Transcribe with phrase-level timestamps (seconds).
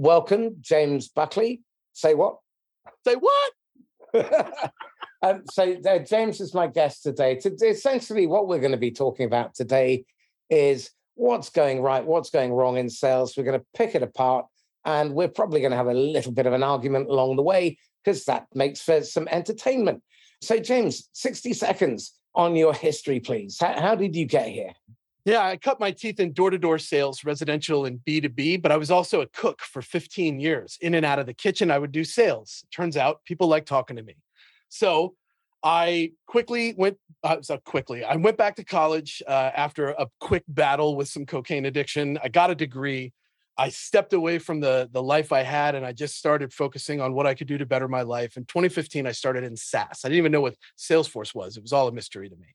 [0.00, 1.60] welcome, James Buckley.
[1.92, 2.38] Say what?
[3.06, 3.52] Say what?
[5.22, 7.36] um, so uh, James is my guest today.
[7.36, 10.04] To, essentially, what we're going to be talking about today
[10.48, 13.36] is what's going right, what's going wrong in sales.
[13.36, 14.46] We're going to pick it apart,
[14.86, 17.78] and we're probably going to have a little bit of an argument along the way
[18.02, 20.02] because that makes for some entertainment.
[20.40, 23.58] So, James, 60 seconds on your history, please.
[23.60, 24.72] How, how did you get here?
[25.30, 28.76] Yeah, I cut my teeth in door to door sales, residential and B2B, but I
[28.76, 30.76] was also a cook for 15 years.
[30.80, 32.64] In and out of the kitchen, I would do sales.
[32.74, 34.16] Turns out people like talking to me.
[34.70, 35.14] So
[35.62, 40.42] I quickly went, uh, so quickly, I went back to college uh, after a quick
[40.48, 42.18] battle with some cocaine addiction.
[42.24, 43.12] I got a degree.
[43.56, 47.12] I stepped away from the the life I had and I just started focusing on
[47.12, 48.36] what I could do to better my life.
[48.36, 50.00] In 2015, I started in SaaS.
[50.04, 51.56] I didn't even know what Salesforce was.
[51.56, 52.46] It was all a mystery to me.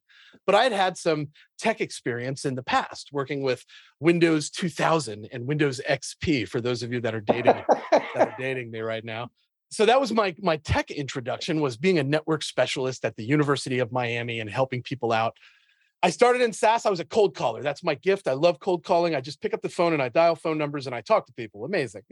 [0.45, 3.65] But I had had some tech experience in the past working with
[3.99, 8.71] Windows 2000 and Windows XP for those of you that are dating that are dating
[8.71, 9.29] me right now.
[9.69, 13.79] So that was my my tech introduction was being a network specialist at the University
[13.79, 15.35] of Miami and helping people out
[16.05, 16.85] I started in SaaS.
[16.85, 17.63] I was a cold caller.
[17.63, 18.27] That's my gift.
[18.27, 19.15] I love cold calling.
[19.15, 21.33] I just pick up the phone and I dial phone numbers and I talk to
[21.33, 21.65] people.
[21.65, 22.03] Amazing.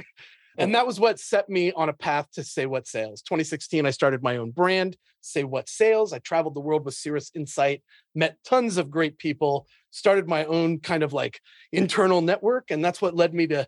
[0.57, 3.21] And that was what set me on a path to Say What Sales.
[3.23, 6.13] 2016, I started my own brand, Say What Sales.
[6.13, 7.81] I traveled the world with Cirrus Insight,
[8.13, 11.39] met tons of great people, started my own kind of like
[11.71, 12.69] internal network.
[12.69, 13.67] And that's what led me to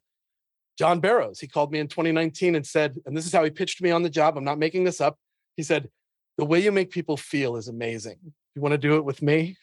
[0.78, 1.40] John Barrows.
[1.40, 4.04] He called me in 2019 and said, and this is how he pitched me on
[4.04, 4.38] the job.
[4.38, 5.18] I'm not making this up.
[5.58, 5.90] He said,
[6.38, 8.18] The way you make people feel is amazing.
[8.56, 9.58] You want to do it with me?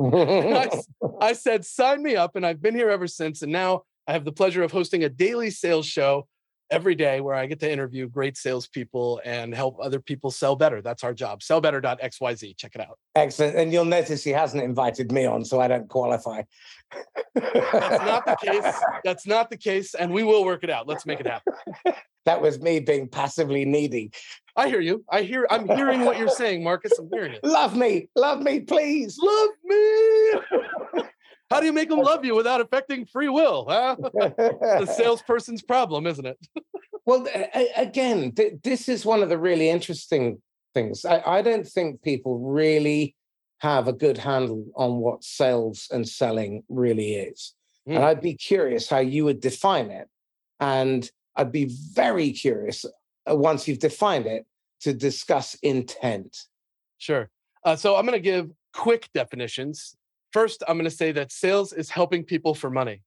[0.00, 0.68] I,
[1.20, 2.36] I said, sign me up.
[2.36, 3.42] And I've been here ever since.
[3.42, 6.26] And now I have the pleasure of hosting a daily sales show
[6.70, 10.80] every day where I get to interview great salespeople and help other people sell better.
[10.82, 11.40] That's our job.
[11.40, 12.56] Sellbetter.xyz.
[12.56, 12.98] Check it out.
[13.14, 13.56] Excellent.
[13.56, 16.42] And you'll notice he hasn't invited me on, so I don't qualify.
[17.34, 18.74] That's not the case.
[19.04, 19.94] That's not the case.
[19.94, 20.86] And we will work it out.
[20.86, 21.54] Let's make it happen.
[22.24, 24.12] that was me being passively needy.
[24.56, 25.04] I hear you.
[25.10, 26.98] I hear I'm hearing what you're saying, Marcus.
[26.98, 27.44] I'm hearing it.
[27.44, 28.08] Love me.
[28.16, 29.18] Love me, please.
[29.20, 30.32] Love me.
[31.50, 33.66] How do you make them love you without affecting free will?
[33.68, 33.96] Huh?
[34.00, 36.38] the salesperson's problem, isn't it?
[37.06, 37.26] well,
[37.76, 40.40] again, this is one of the really interesting
[40.74, 41.04] things.
[41.04, 43.16] I, I don't think people really
[43.58, 47.54] have a good handle on what sales and selling really is.
[47.88, 47.96] Mm.
[47.96, 48.04] And.
[48.04, 50.08] I'd be curious how you would define it.
[50.60, 52.84] And I'd be very curious
[53.28, 54.46] uh, once you've defined it
[54.82, 56.44] to discuss intent.
[56.98, 57.28] Sure.
[57.64, 59.96] Uh, so I'm going to give quick definitions
[60.32, 63.02] First, I'm going to say that sales is helping people for money.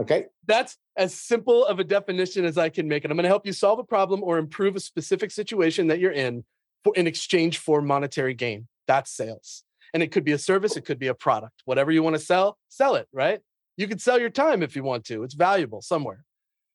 [0.00, 0.26] okay.
[0.46, 3.10] That's as simple of a definition as I can make it.
[3.10, 6.12] I'm going to help you solve a problem or improve a specific situation that you're
[6.12, 6.44] in
[6.84, 8.68] for, in exchange for monetary gain.
[8.86, 9.64] That's sales.
[9.94, 11.62] And it could be a service, it could be a product.
[11.64, 13.40] Whatever you want to sell, sell it, right?
[13.76, 15.22] You could sell your time if you want to.
[15.22, 16.24] It's valuable somewhere.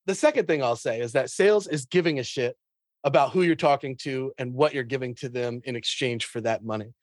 [0.06, 2.56] The second thing I'll say is that sales is giving a shit
[3.04, 6.64] about who you're talking to and what you're giving to them in exchange for that
[6.64, 6.94] money.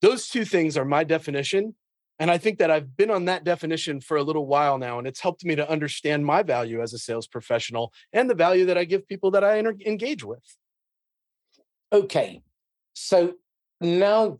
[0.00, 1.74] Those two things are my definition.
[2.18, 5.06] And I think that I've been on that definition for a little while now, and
[5.06, 8.78] it's helped me to understand my value as a sales professional and the value that
[8.78, 10.44] I give people that I engage with.
[11.92, 12.42] Okay.
[12.92, 13.34] So
[13.80, 14.38] now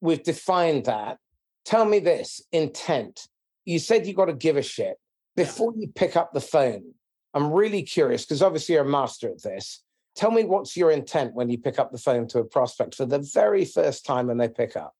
[0.00, 1.18] we've defined that.
[1.64, 3.28] Tell me this intent.
[3.64, 4.96] You said you got to give a shit
[5.36, 6.94] before you pick up the phone.
[7.34, 9.82] I'm really curious because obviously you're a master at this.
[10.14, 13.06] Tell me what's your intent when you pick up the phone to a prospect for
[13.06, 14.94] the very first time when they pick up?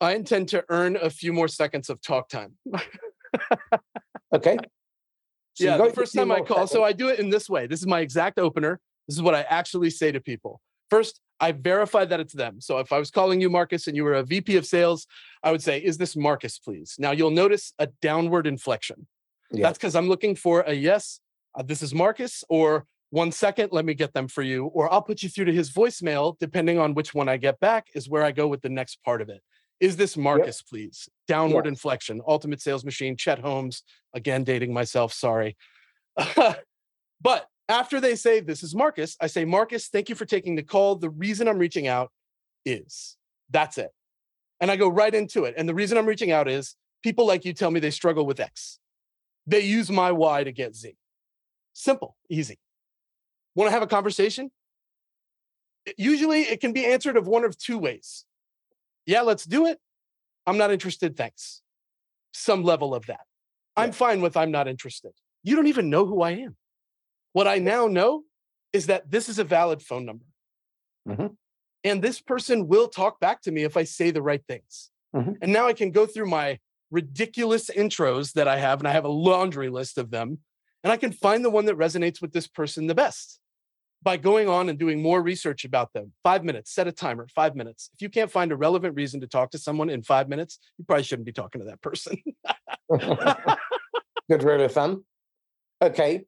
[0.00, 2.52] I intend to earn a few more seconds of talk time.
[4.32, 4.58] okay.
[5.56, 6.56] So yeah, the first time I call.
[6.56, 6.72] Seconds.
[6.72, 7.68] So I do it in this way.
[7.68, 8.80] This is my exact opener.
[9.06, 10.60] This is what I actually say to people.
[10.90, 12.60] First, I verify that it's them.
[12.60, 15.06] So if I was calling you Marcus and you were a VP of sales,
[15.44, 16.96] I would say, Is this Marcus, please?
[16.98, 19.06] Now you'll notice a downward inflection.
[19.52, 19.62] Yeah.
[19.62, 21.20] That's because I'm looking for a yes,
[21.54, 25.00] uh, this is Marcus, or one second, let me get them for you, or I'll
[25.00, 28.24] put you through to his voicemail, depending on which one I get back, is where
[28.24, 29.40] I go with the next part of it.
[29.78, 30.68] Is this Marcus, yep.
[30.68, 31.08] please?
[31.28, 35.56] Downward inflection, ultimate sales machine, Chet Holmes, again, dating myself, sorry.
[37.20, 40.64] but after they say, This is Marcus, I say, Marcus, thank you for taking the
[40.64, 40.96] call.
[40.96, 42.10] The reason I'm reaching out
[42.64, 43.16] is
[43.48, 43.92] that's it.
[44.60, 45.54] And I go right into it.
[45.56, 46.74] And the reason I'm reaching out is
[47.04, 48.80] people like you tell me they struggle with X.
[49.46, 50.96] They use my Y to get Z.
[51.74, 52.58] Simple, easy.
[53.54, 54.50] Want to have a conversation?
[55.96, 58.24] Usually it can be answered of one of two ways
[59.06, 59.78] yeah, let's do it.
[60.46, 61.16] I'm not interested.
[61.16, 61.62] Thanks.
[62.32, 63.20] Some level of that.
[63.76, 63.84] Yeah.
[63.84, 65.12] I'm fine with I'm not interested.
[65.42, 66.56] You don't even know who I am.
[67.32, 68.22] What I now know
[68.72, 70.24] is that this is a valid phone number.
[71.08, 71.26] Mm-hmm.
[71.84, 74.90] And this person will talk back to me if I say the right things.
[75.14, 75.32] Mm-hmm.
[75.42, 76.58] And now I can go through my
[76.90, 80.38] ridiculous intros that I have, and I have a laundry list of them.
[80.82, 83.40] And I can find the one that resonates with this person the best
[84.04, 86.12] by going on and doing more research about them.
[86.22, 87.90] Five minutes, set a timer, five minutes.
[87.94, 90.84] If you can't find a relevant reason to talk to someone in five minutes, you
[90.84, 92.18] probably shouldn't be talking to that person.
[94.28, 95.04] Good rule of thumb.
[95.82, 96.24] Okay.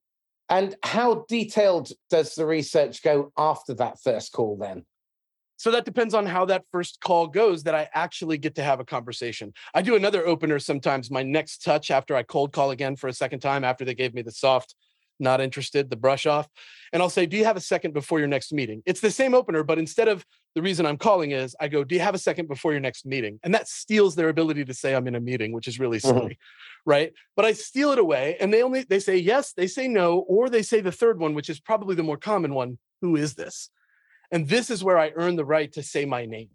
[0.49, 4.84] And how detailed does the research go after that first call then?
[5.58, 8.78] So that depends on how that first call goes that I actually get to have
[8.78, 9.55] a conversation.
[9.75, 13.12] I do another opener sometimes, my next touch after I cold call again for a
[13.12, 14.75] second time after they gave me the soft
[15.18, 16.48] not interested, the brush off.
[16.92, 18.82] And I'll say, Do you have a second before your next meeting?
[18.86, 20.24] It's the same opener, but instead of
[20.54, 23.06] the reason I'm calling is, I go, Do you have a second before your next
[23.06, 23.40] meeting?
[23.42, 26.18] And that steals their ability to say I'm in a meeting, which is really mm-hmm.
[26.18, 26.32] silly.
[26.32, 26.90] Mm-hmm.
[26.90, 27.12] Right.
[27.34, 30.48] But I steal it away and they only they say yes, they say no, or
[30.48, 32.78] they say the third one, which is probably the more common one.
[33.02, 33.70] Who is this?
[34.30, 36.48] And this is where I earn the right to say my name.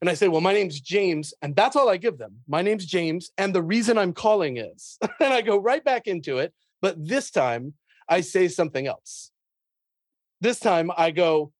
[0.00, 1.34] And I say, well, my name's James.
[1.42, 2.36] And that's all I give them.
[2.46, 3.30] My name's James.
[3.36, 6.52] And the reason I'm calling is, and I go right back into it.
[6.80, 7.74] But this time
[8.08, 9.30] I say something else.
[10.40, 11.52] This time I go,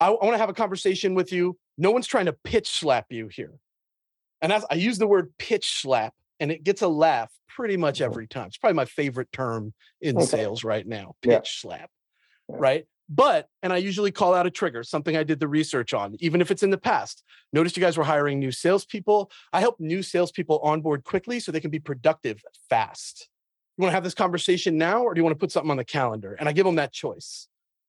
[0.00, 1.56] I, I want to have a conversation with you.
[1.78, 3.52] No one's trying to pitch slap you here.
[4.42, 7.96] And as I use the word pitch slap, and it gets a laugh pretty much
[7.96, 8.04] mm-hmm.
[8.10, 8.48] every time.
[8.48, 10.26] It's probably my favorite term in okay.
[10.26, 11.40] sales right now pitch yeah.
[11.44, 11.90] slap.
[12.48, 12.56] Yeah.
[12.58, 12.84] Right.
[13.08, 16.40] But, and I usually call out a trigger, something I did the research on, even
[16.40, 17.22] if it's in the past.
[17.52, 19.30] Notice you guys were hiring new salespeople.
[19.52, 23.28] I help new salespeople onboard quickly so they can be productive fast
[23.76, 25.76] you want to have this conversation now or do you want to put something on
[25.76, 26.36] the calendar?
[26.38, 27.48] And I give them that choice.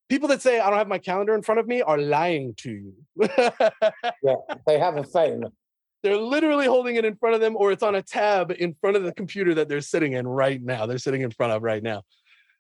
[0.10, 2.72] People that say I don't have my calendar in front of me are lying to
[2.72, 2.94] you.
[3.38, 4.36] yeah,
[4.68, 5.52] they have a phone.
[6.04, 8.96] They're literally holding it in front of them or it's on a tab in front
[8.96, 10.86] of the computer that they're sitting in right now.
[10.86, 12.04] They're sitting in front of right now.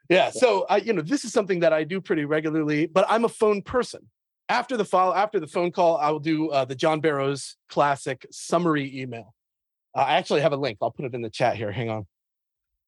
[0.10, 3.25] Yeah, so I you know, this is something that I do pretty regularly, but I'm
[3.25, 4.01] a phone person.
[4.50, 8.27] After the file, after the phone call, I will do uh, the John Barrows classic
[8.30, 9.33] summary email.
[9.95, 10.77] Uh, I actually have a link.
[10.81, 11.72] I'll put it in the chat here.
[11.72, 12.06] Hang on.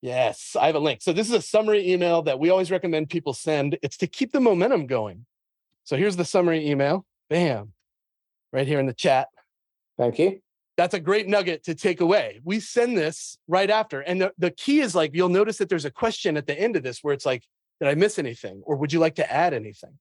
[0.00, 1.02] Yes, I have a link.
[1.02, 3.78] So this is a summary email that we always recommend people send.
[3.82, 5.26] It's to keep the momentum going.
[5.84, 7.04] So here's the summary email.
[7.28, 7.72] Bam.
[8.52, 9.28] Right here in the chat.
[9.98, 10.40] Thank you.
[10.76, 12.40] That's a great nugget to take away.
[12.44, 14.00] We send this right after.
[14.00, 16.76] And the, the key is like, you'll notice that there's a question at the end
[16.76, 17.42] of this where it's like,
[17.80, 18.62] did I miss anything?
[18.64, 19.98] Or would you like to add anything?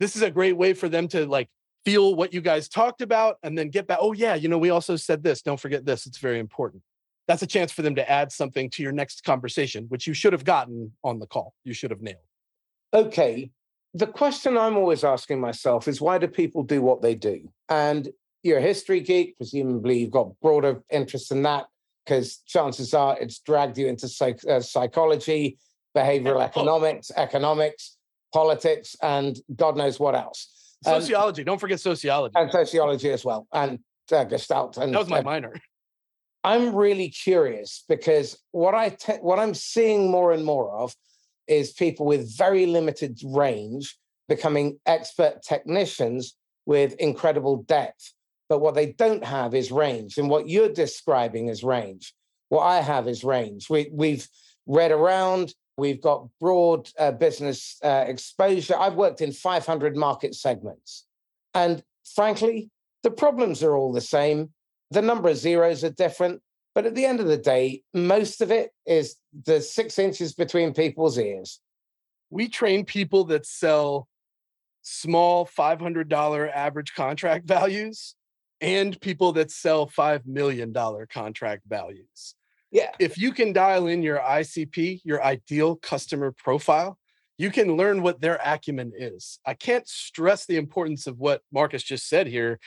[0.00, 1.50] This is a great way for them to like
[1.84, 3.98] feel what you guys talked about and then get back.
[4.00, 5.42] Oh, yeah, you know, we also said this.
[5.42, 6.06] Don't forget this.
[6.06, 6.82] It's very important
[7.26, 10.32] that's a chance for them to add something to your next conversation, which you should
[10.32, 11.54] have gotten on the call.
[11.64, 12.18] You should have nailed.
[12.94, 13.50] Okay.
[13.94, 17.48] The question I'm always asking myself is why do people do what they do?
[17.68, 18.08] And
[18.42, 21.66] you're a history geek, presumably you've got broader interest in that
[22.04, 25.58] because chances are it's dragged you into psych- uh, psychology,
[25.96, 27.96] behavioral economics, economics,
[28.32, 30.76] politics, and God knows what else.
[30.84, 31.42] Sociology.
[31.42, 32.34] Don't forget sociology.
[32.36, 33.48] And sociology as well.
[33.52, 33.80] And
[34.12, 34.76] uh, Gestalt.
[34.76, 35.54] And, that was my minor.
[36.46, 40.94] I'm really curious because what I te- what I'm seeing more and more of
[41.48, 43.98] is people with very limited range
[44.28, 48.12] becoming expert technicians with incredible depth.
[48.48, 50.18] But what they don't have is range.
[50.18, 52.14] And what you're describing is range.
[52.48, 53.68] What I have is range.
[53.68, 54.28] We, we've
[54.66, 58.76] read around, we've got broad uh, business uh, exposure.
[58.78, 61.06] I've worked in 500 market segments.
[61.54, 61.82] And
[62.14, 62.70] frankly,
[63.02, 64.50] the problems are all the same.
[64.90, 66.42] The number of zeros are different.
[66.74, 69.16] But at the end of the day, most of it is
[69.46, 71.60] the six inches between people's ears.
[72.28, 74.08] We train people that sell
[74.82, 78.14] small $500 average contract values
[78.60, 80.74] and people that sell $5 million
[81.10, 82.34] contract values.
[82.70, 82.90] Yeah.
[82.98, 86.98] If you can dial in your ICP, your ideal customer profile,
[87.38, 89.38] you can learn what their acumen is.
[89.46, 92.58] I can't stress the importance of what Marcus just said here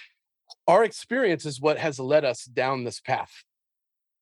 [0.69, 3.43] our experience is what has led us down this path.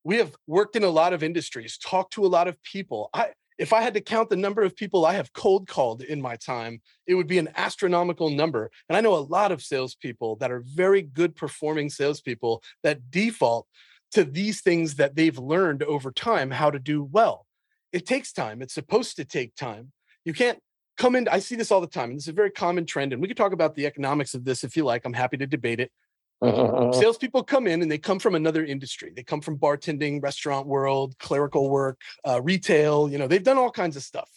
[0.05, 3.09] We have worked in a lot of industries, talked to a lot of people.
[3.13, 6.21] I, if I had to count the number of people I have cold called in
[6.21, 8.71] my time, it would be an astronomical number.
[8.87, 13.67] And I know a lot of salespeople that are very good performing salespeople that default
[14.11, 17.45] to these things that they've learned over time how to do well.
[17.91, 18.61] It takes time.
[18.61, 19.91] It's supposed to take time.
[20.23, 20.59] You can't
[20.97, 21.27] come in.
[21.27, 22.11] I see this all the time.
[22.11, 23.11] And this is a very common trend.
[23.11, 25.03] And we could talk about the economics of this if you like.
[25.03, 25.91] I'm happy to debate it.
[26.41, 26.91] Uh-huh.
[26.93, 29.11] Salespeople come in and they come from another industry.
[29.15, 33.09] They come from bartending, restaurant world, clerical work, uh, retail.
[33.09, 34.29] You know, they've done all kinds of stuff.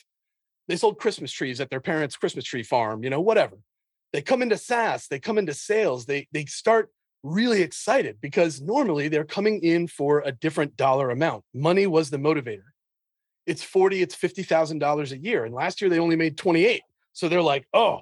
[0.66, 3.04] They sold Christmas trees at their parents' Christmas tree farm.
[3.04, 3.58] You know, whatever.
[4.12, 5.08] They come into SaaS.
[5.08, 6.06] They come into sales.
[6.06, 6.90] They they start
[7.22, 11.44] really excited because normally they're coming in for a different dollar amount.
[11.52, 12.70] Money was the motivator.
[13.46, 14.00] It's forty.
[14.00, 16.82] It's fifty thousand dollars a year, and last year they only made twenty eight.
[17.12, 18.00] So they're like, oh,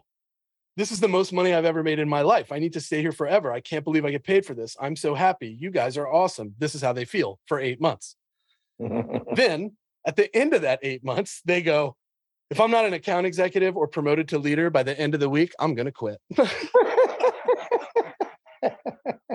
[0.78, 2.52] this is the most money I've ever made in my life.
[2.52, 3.50] I need to stay here forever.
[3.50, 4.76] I can't believe I get paid for this.
[4.80, 5.48] I'm so happy.
[5.58, 6.54] You guys are awesome.
[6.56, 8.14] This is how they feel for eight months.
[9.34, 9.72] then
[10.06, 11.96] At the end of that eight months, they go,
[12.48, 15.28] if I'm not an account executive or promoted to leader by the end of the
[15.28, 16.20] week, I'm going to quit.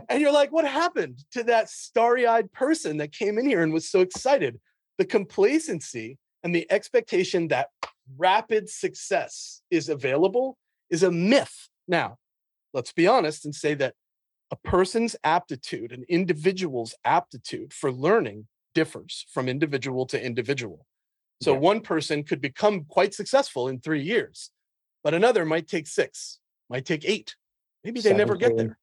[0.07, 3.73] and you're like, what happened to that starry eyed person that came in here and
[3.73, 4.61] was so excited?
[4.97, 7.67] The complacency and the expectation that
[8.17, 10.57] rapid success is available
[10.93, 11.69] is a myth.
[11.87, 12.19] Now,
[12.73, 13.95] let's be honest and say that
[14.51, 20.85] a person's aptitude, an individual's aptitude for learning differs from individual to individual.
[21.41, 21.59] So yeah.
[21.59, 24.51] one person could become quite successful in three years,
[25.03, 27.35] but another might take six, might take eight.
[27.83, 28.77] Maybe they never get there.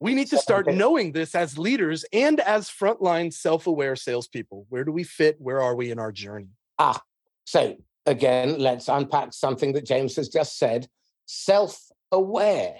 [0.00, 4.66] We need to start knowing this as leaders and as frontline self aware salespeople.
[4.70, 5.36] Where do we fit?
[5.38, 6.48] Where are we in our journey?
[6.78, 7.02] Ah,
[7.44, 10.88] so again, let's unpack something that James has just said
[11.28, 11.78] self
[12.10, 12.74] aware.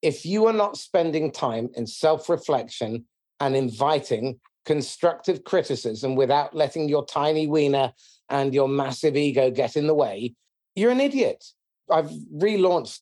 [0.00, 3.04] If you are not spending time in self reflection
[3.40, 7.92] and inviting constructive criticism without letting your tiny wiener
[8.30, 10.34] and your massive ego get in the way,
[10.74, 11.44] you're an idiot.
[11.90, 13.00] I've relaunched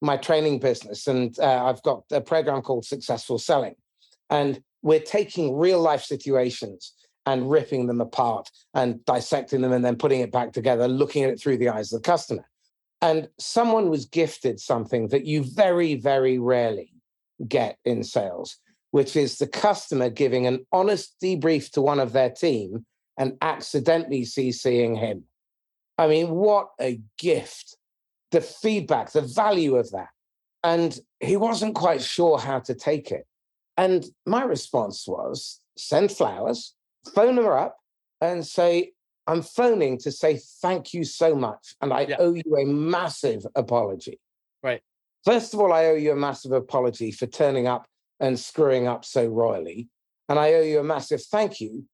[0.00, 3.76] my training business, and uh, I've got a program called Successful Selling.
[4.30, 6.94] And we're taking real life situations
[7.26, 11.30] and ripping them apart and dissecting them and then putting it back together, looking at
[11.30, 12.44] it through the eyes of the customer.
[13.04, 16.90] And someone was gifted something that you very, very rarely
[17.46, 18.56] get in sales,
[18.92, 22.86] which is the customer giving an honest debrief to one of their team
[23.18, 25.24] and accidentally CCing him.
[25.98, 27.76] I mean, what a gift
[28.30, 30.08] the feedback, the value of that.
[30.62, 33.26] And he wasn't quite sure how to take it.
[33.76, 36.74] And my response was send flowers,
[37.14, 37.76] phone her up,
[38.22, 38.93] and say,
[39.26, 41.74] I'm phoning to say thank you so much.
[41.80, 42.16] And I yeah.
[42.18, 44.20] owe you a massive apology.
[44.62, 44.82] Right.
[45.24, 47.86] First of all, I owe you a massive apology for turning up
[48.20, 49.88] and screwing up so royally.
[50.28, 51.84] And I owe you a massive thank you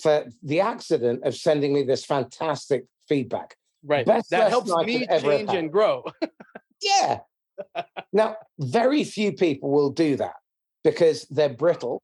[0.00, 3.56] for the accident of sending me this fantastic feedback.
[3.84, 4.04] Right.
[4.04, 6.04] Best that helps me change and grow.
[6.82, 7.20] yeah.
[8.12, 10.34] now, very few people will do that
[10.84, 12.02] because they're brittle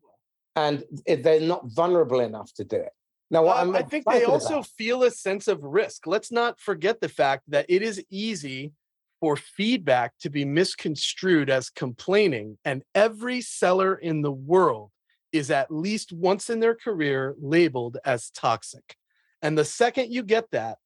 [0.55, 2.93] and they're not vulnerable enough to do it.
[3.31, 6.07] Now, uh, i think they also about, feel a sense of risk.
[6.07, 8.73] Let's not forget the fact that it is easy
[9.21, 14.91] for feedback to be misconstrued as complaining, and every seller in the world
[15.33, 18.97] is at least once in their career labeled as toxic.
[19.43, 20.79] And the second you get that,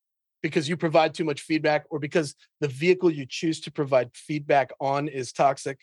[0.43, 4.73] because you provide too much feedback or because the vehicle you choose to provide feedback
[4.81, 5.81] on is toxic.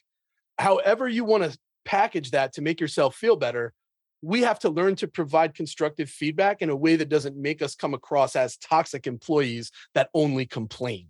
[0.58, 3.74] However, you want to package that to make yourself feel better,
[4.21, 7.75] we have to learn to provide constructive feedback in a way that doesn't make us
[7.75, 11.07] come across as toxic employees that only complain.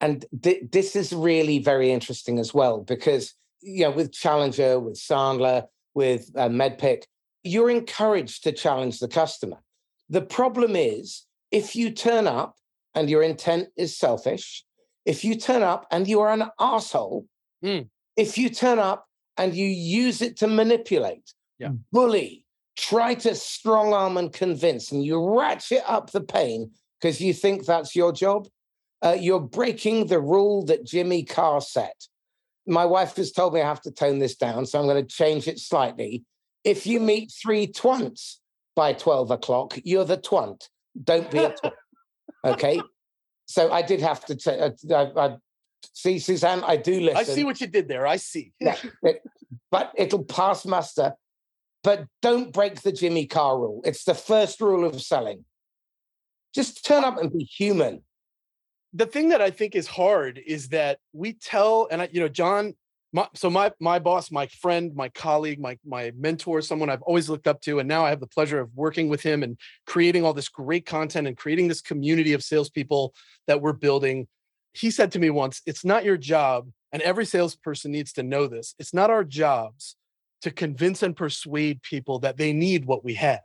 [0.00, 4.96] And th- this is really very interesting as well because you know with Challenger, with
[4.96, 7.04] Sandler, with uh, Medpic,
[7.42, 9.58] you're encouraged to challenge the customer.
[10.08, 12.56] The problem is if you turn up
[12.94, 14.64] and your intent is selfish,
[15.04, 17.26] if you turn up and you are an asshole,
[17.64, 17.88] mm.
[18.16, 21.32] if you turn up and you use it to manipulate,
[21.64, 21.72] yeah.
[21.92, 22.44] bully,
[22.76, 27.66] try to strong arm and convince, and you ratchet up the pain because you think
[27.66, 28.48] that's your job,
[29.02, 32.06] uh, you're breaking the rule that Jimmy Carr set.
[32.66, 35.14] My wife has told me I have to tone this down, so I'm going to
[35.14, 36.24] change it slightly.
[36.64, 38.36] If you meet three twants
[38.74, 40.68] by 12 o'clock, you're the twant.
[41.02, 41.72] Don't be a twat.
[42.44, 42.80] okay.
[43.46, 45.36] So I did have to say, uh, I, I,
[45.92, 47.18] see, Suzanne, I do listen.
[47.18, 48.06] I see what you did there.
[48.06, 48.54] I see.
[48.60, 49.22] yeah, it,
[49.70, 51.12] but it'll pass muster.
[51.84, 53.82] But don't break the Jimmy Carr rule.
[53.84, 55.44] It's the first rule of selling.
[56.54, 58.02] Just turn up and be human.
[58.94, 62.28] The thing that I think is hard is that we tell, and I, you know,
[62.28, 62.74] John
[63.12, 67.28] my, so my my boss, my friend, my colleague, my my mentor, someone I've always
[67.28, 70.24] looked up to, and now I have the pleasure of working with him and creating
[70.24, 73.14] all this great content and creating this community of salespeople
[73.46, 74.26] that we're building.
[74.72, 78.48] He said to me once, "It's not your job, and every salesperson needs to know
[78.48, 78.74] this.
[78.80, 79.94] It's not our jobs
[80.44, 83.40] to convince and persuade people that they need what we have.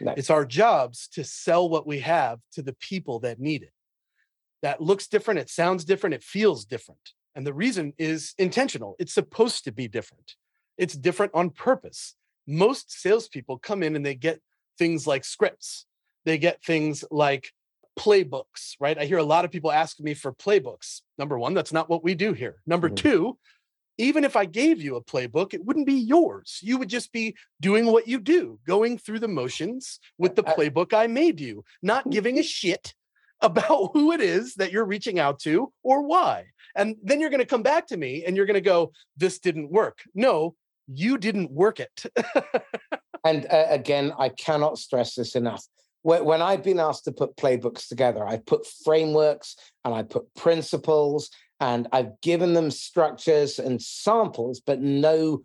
[0.00, 0.16] Nice.
[0.16, 3.72] It's our jobs to sell what we have to the people that need it.
[4.62, 8.96] That looks different, it sounds different, it feels different." And the reason is intentional.
[8.98, 10.36] It's supposed to be different.
[10.78, 12.14] It's different on purpose.
[12.46, 14.40] Most salespeople come in and they get
[14.78, 15.84] things like scripts.
[16.24, 17.52] They get things like
[17.98, 18.96] playbooks, right?
[18.96, 21.02] I hear a lot of people ask me for playbooks.
[21.18, 22.62] Number one, that's not what we do here.
[22.66, 22.94] Number mm-hmm.
[22.94, 23.38] two,
[23.98, 26.60] even if I gave you a playbook, it wouldn't be yours.
[26.62, 30.94] You would just be doing what you do, going through the motions with the playbook
[30.94, 32.94] I made you, not giving a shit
[33.40, 36.46] about who it is that you're reaching out to or why.
[36.76, 39.40] And then you're going to come back to me and you're going to go, this
[39.40, 39.98] didn't work.
[40.14, 40.54] No,
[40.86, 42.04] you didn't work it.
[43.24, 45.64] and uh, again, I cannot stress this enough.
[46.02, 51.30] when I've been asked to put playbooks together, I put frameworks and I put principles
[51.60, 55.42] and I've given them structures and samples, but no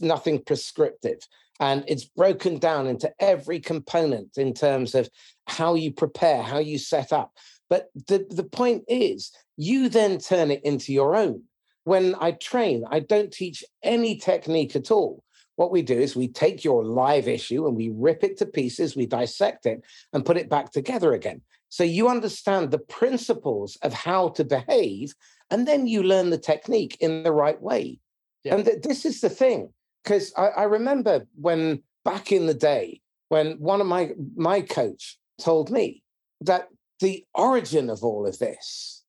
[0.00, 1.18] nothing prescriptive.
[1.60, 5.08] And it's broken down into every component in terms of
[5.46, 7.32] how you prepare, how you set up.
[7.70, 11.42] But the, the point is, you then turn it into your own.
[11.84, 15.22] When I train, I don't teach any technique at all.
[15.56, 18.96] What we do is we take your live issue and we rip it to pieces,
[18.96, 19.82] we dissect it
[20.12, 21.42] and put it back together again.
[21.68, 25.14] So you understand the principles of how to behave,
[25.52, 28.00] and then you learn the technique in the right way.
[28.42, 28.54] Yeah.
[28.54, 33.00] And th- this is the thing, because I, I remember when back in the day,
[33.28, 36.02] when one of my my coach told me
[36.40, 36.68] that
[37.00, 39.04] the origin of all of this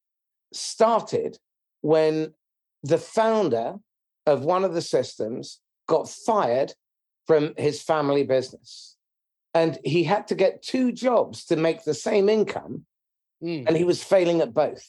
[0.53, 1.37] started
[1.81, 2.33] when
[2.83, 3.75] the founder
[4.25, 6.73] of one of the systems got fired
[7.27, 8.97] from his family business.
[9.53, 12.85] And he had to get two jobs to make the same income.
[13.43, 13.65] Mm.
[13.67, 14.85] And he was failing at both.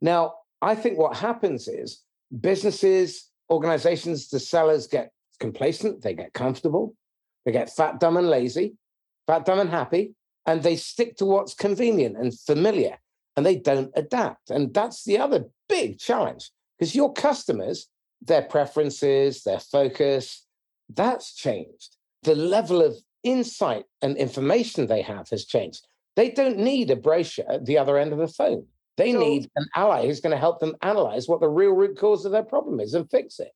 [0.00, 2.02] Now, I think what happens is
[2.40, 6.94] businesses, organizations, the sellers get complacent, they get comfortable,
[7.44, 8.74] they get fat, dumb, and lazy,
[9.26, 10.14] fat, dumb, and happy,
[10.46, 12.98] and they stick to what's convenient and familiar
[13.36, 14.50] and they don't adapt.
[14.50, 17.88] And that's the other big challenge because your customers,
[18.22, 20.46] their preferences, their focus,
[20.94, 21.96] that's changed.
[22.22, 25.86] The level of insight and information they have has changed.
[26.14, 28.66] They don't need a brochure at the other end of the phone.
[28.96, 31.98] They so, need an ally who's going to help them analyze what the real root
[31.98, 33.52] cause of their problem is and fix it.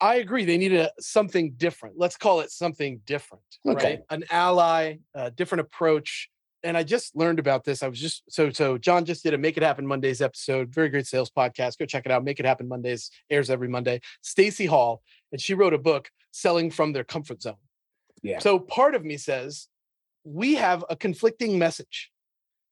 [0.00, 0.44] I agree.
[0.44, 1.96] They need a something different.
[1.98, 3.44] Let's call it something different.
[3.66, 3.84] Okay.
[3.84, 4.02] Right?
[4.10, 6.28] An ally, a different approach.
[6.62, 7.82] And I just learned about this.
[7.82, 8.78] I was just so so.
[8.78, 10.74] John just did a Make It Happen Mondays episode.
[10.74, 11.78] Very great sales podcast.
[11.78, 12.24] Go check it out.
[12.24, 14.00] Make It Happen Mondays airs every Monday.
[14.22, 17.56] Stacey Hall, and she wrote a book selling from their comfort zone.
[18.22, 18.38] Yeah.
[18.38, 19.68] So part of me says
[20.24, 22.10] we have a conflicting message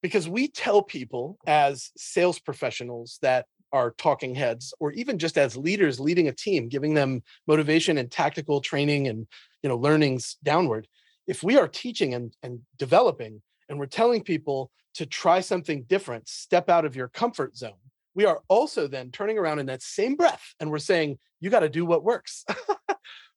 [0.02, 5.56] because we tell people as sales professionals that are talking heads or even just as
[5.56, 9.26] leaders leading a team giving them motivation and tactical training and
[9.62, 10.86] you know learnings downward
[11.26, 16.28] if we are teaching and, and developing and we're telling people to try something different
[16.28, 17.72] step out of your comfort zone
[18.14, 21.60] we are also then turning around in that same breath and we're saying you got
[21.60, 22.44] to do what works.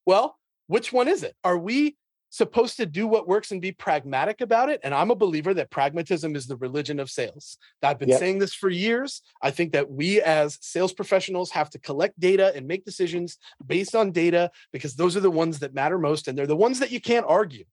[0.06, 1.36] Well which one is it?
[1.44, 1.96] Are we
[2.36, 4.82] supposed to do what works and be pragmatic about it.
[4.84, 7.58] And I'm a believer that pragmatism is the religion of sales.
[7.82, 8.20] I've been yep.
[8.20, 9.22] saying this for years.
[9.42, 13.96] I think that we as sales professionals have to collect data and make decisions based
[13.96, 16.92] on data because those are the ones that matter most and they're the ones that
[16.92, 17.64] you can't argue.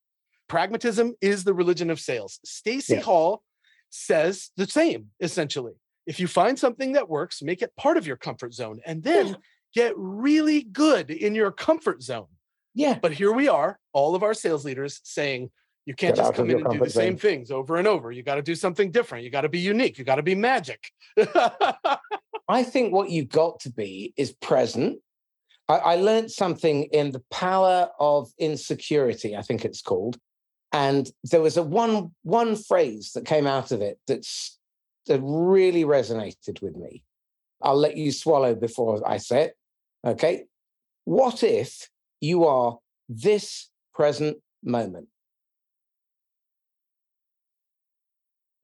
[0.48, 2.38] Pragmatism is the religion of sales.
[2.44, 3.02] Stacey yep.
[3.02, 3.42] Hall
[3.90, 5.72] says the same essentially.
[6.06, 9.36] If you find something that works, make it part of your comfort zone and then
[9.74, 12.26] get really good in your comfort zone.
[12.74, 12.98] Yeah.
[13.00, 15.50] But here we are, all of our sales leaders saying,
[15.84, 18.12] you can't Get just come in and do the same things over and over.
[18.12, 19.24] You got to do something different.
[19.24, 19.98] You got to be unique.
[19.98, 20.80] You got to be magic.
[22.48, 25.00] I think what you got to be is present.
[25.68, 30.18] I, I learned something in the power of insecurity, I think it's called.
[30.72, 34.58] And there was a one one phrase that came out of it that's
[35.06, 37.02] that really resonated with me.
[37.60, 39.56] I'll let you swallow before I say it.
[40.04, 40.44] Okay.
[41.04, 41.88] What if
[42.22, 45.08] you are this present moment.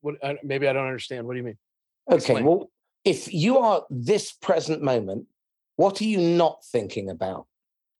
[0.00, 0.14] What?
[0.22, 1.26] Uh, maybe I don't understand.
[1.26, 1.58] What do you mean?
[2.08, 2.16] Okay.
[2.16, 2.44] Explain.
[2.44, 2.70] Well,
[3.04, 5.26] if you are this present moment,
[5.76, 7.46] what are you not thinking about?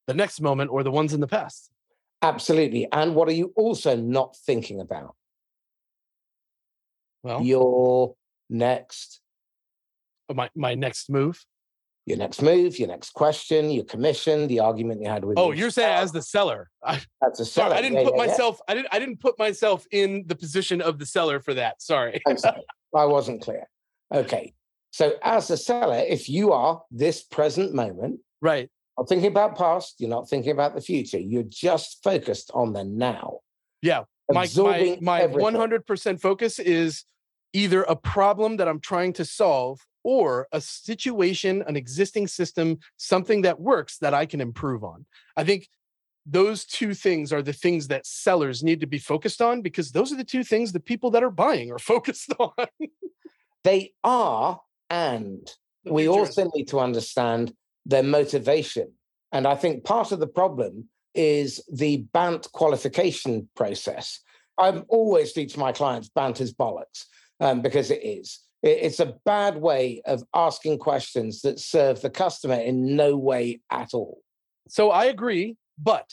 [0.07, 1.71] The next moment or the ones in the past?
[2.23, 2.89] Absolutely.
[2.93, 5.17] And what are you also not thinking about?
[7.23, 8.15] Well, your
[8.49, 9.21] next.
[10.29, 11.45] Oh, my my next move
[12.09, 15.39] your next move, your next question, your commission, the argument you had with.
[15.39, 16.71] Oh, you're saying as the seller.
[16.83, 17.71] I, That's a seller.
[17.71, 18.61] Sorry, I didn't yeah, put yeah, myself.
[18.61, 18.73] Yeah.
[18.73, 18.89] I didn't.
[18.93, 21.83] I didn't put myself in the position of the seller for that.
[21.83, 22.21] Sorry.
[22.37, 22.63] sorry.
[22.97, 23.69] I wasn't clear.
[24.13, 24.55] Okay.
[24.91, 29.97] So as a seller, if you are this present moment, right, not thinking about past,
[29.99, 31.19] you're not thinking about the future.
[31.19, 33.41] You're just focused on the now.
[33.83, 34.05] Yeah.
[34.31, 37.05] My my my 100% focus is
[37.53, 43.43] either a problem that I'm trying to solve or a situation, an existing system, something
[43.43, 45.07] that works that I can improve on.
[45.37, 45.69] I think
[46.31, 50.13] those two things are the things that sellers need to be focused on because those
[50.13, 52.53] are the two things the people that are buying are focused on.
[53.65, 55.51] they are, and
[55.85, 57.53] the we also need to understand
[57.87, 58.93] their motivation.
[59.33, 64.21] And I think part of the problem is the BANT qualification process.
[64.59, 67.05] I always teach my clients BANT is bollocks
[67.41, 68.41] um, because it is.
[68.63, 73.95] It's a bad way of asking questions that serve the customer in no way at
[73.95, 74.21] all.
[74.69, 76.11] So I agree, but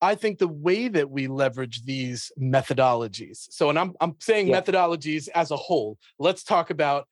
[0.00, 3.46] I think the way that we leverage these methodologies.
[3.50, 4.60] So, and I'm I'm saying yeah.
[4.60, 5.98] methodologies as a whole.
[6.18, 7.08] Let's talk about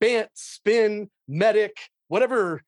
[0.00, 1.72] BANT, SPIN, MEDDIC,
[2.08, 2.62] whatever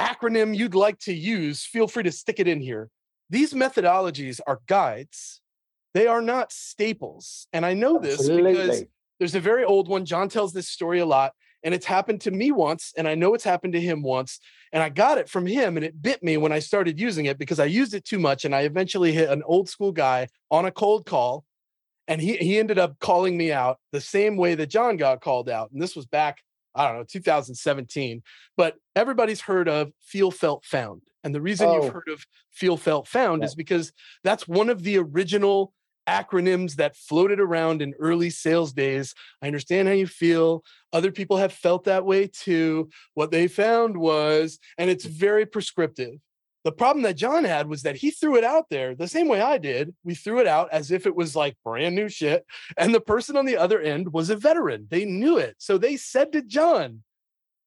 [0.00, 1.64] acronym you'd like to use.
[1.64, 2.88] Feel free to stick it in here.
[3.28, 5.40] These methodologies are guides.
[5.94, 7.46] They are not staples.
[7.52, 8.52] And I know this Absolutely.
[8.52, 8.84] because
[9.20, 10.04] there's a very old one.
[10.04, 13.34] John tells this story a lot, and it's happened to me once, and I know
[13.34, 14.40] it's happened to him once.
[14.72, 17.38] And I got it from him, and it bit me when I started using it
[17.38, 20.64] because I used it too much, and I eventually hit an old school guy on
[20.64, 21.44] a cold call,
[22.08, 25.48] and he he ended up calling me out the same way that John got called
[25.48, 25.70] out.
[25.70, 26.38] And this was back,
[26.74, 28.22] I don't know, 2017.
[28.56, 31.02] But everybody's heard of feel felt found.
[31.22, 31.82] And the reason oh.
[31.82, 33.46] you've heard of feel felt found yeah.
[33.46, 33.92] is because
[34.24, 35.74] that's one of the original
[36.08, 39.14] acronyms that floated around in early sales days.
[39.42, 40.64] I understand how you feel.
[40.92, 42.90] Other people have felt that way too.
[43.14, 46.18] What they found was, and it's very prescriptive.
[46.62, 49.40] The problem that John had was that he threw it out there the same way
[49.40, 49.94] I did.
[50.04, 52.44] We threw it out as if it was like brand new shit.
[52.76, 54.86] And the person on the other end was a veteran.
[54.90, 55.56] They knew it.
[55.58, 57.02] So they said to John,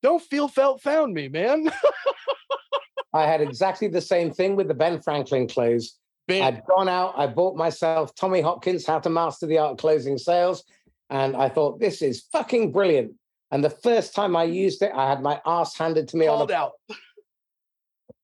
[0.04, 1.72] Don't feel felt found me, man.
[3.16, 5.98] I had exactly the same thing with the Ben Franklin close.
[6.30, 10.18] I'd gone out, I bought myself Tommy Hopkins, How to Master the Art of Closing
[10.18, 10.64] Sales.
[11.10, 13.14] And I thought, this is fucking brilliant.
[13.52, 16.50] And the first time I used it, I had my ass handed to me Called
[16.52, 16.72] on a, out.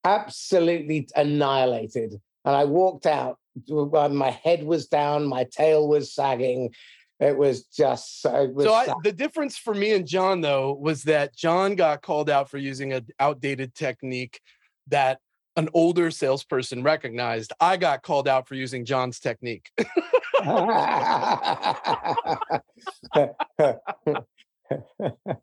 [0.03, 2.19] absolutely annihilated.
[2.45, 3.37] And I walked out.
[3.69, 6.73] Uh, my head was down, my tail was sagging.
[7.19, 8.45] It was just so.
[8.53, 12.29] Was so I, the difference for me and John, though, was that John got called
[12.29, 14.39] out for using an outdated technique
[14.87, 15.19] that
[15.59, 17.51] an older salesperson recognized.
[17.59, 19.69] I got called out for using John's technique.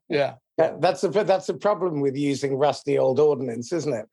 [0.09, 0.37] yeah.
[0.57, 4.07] That's a that's a problem with using rusty old ordnance, isn't it?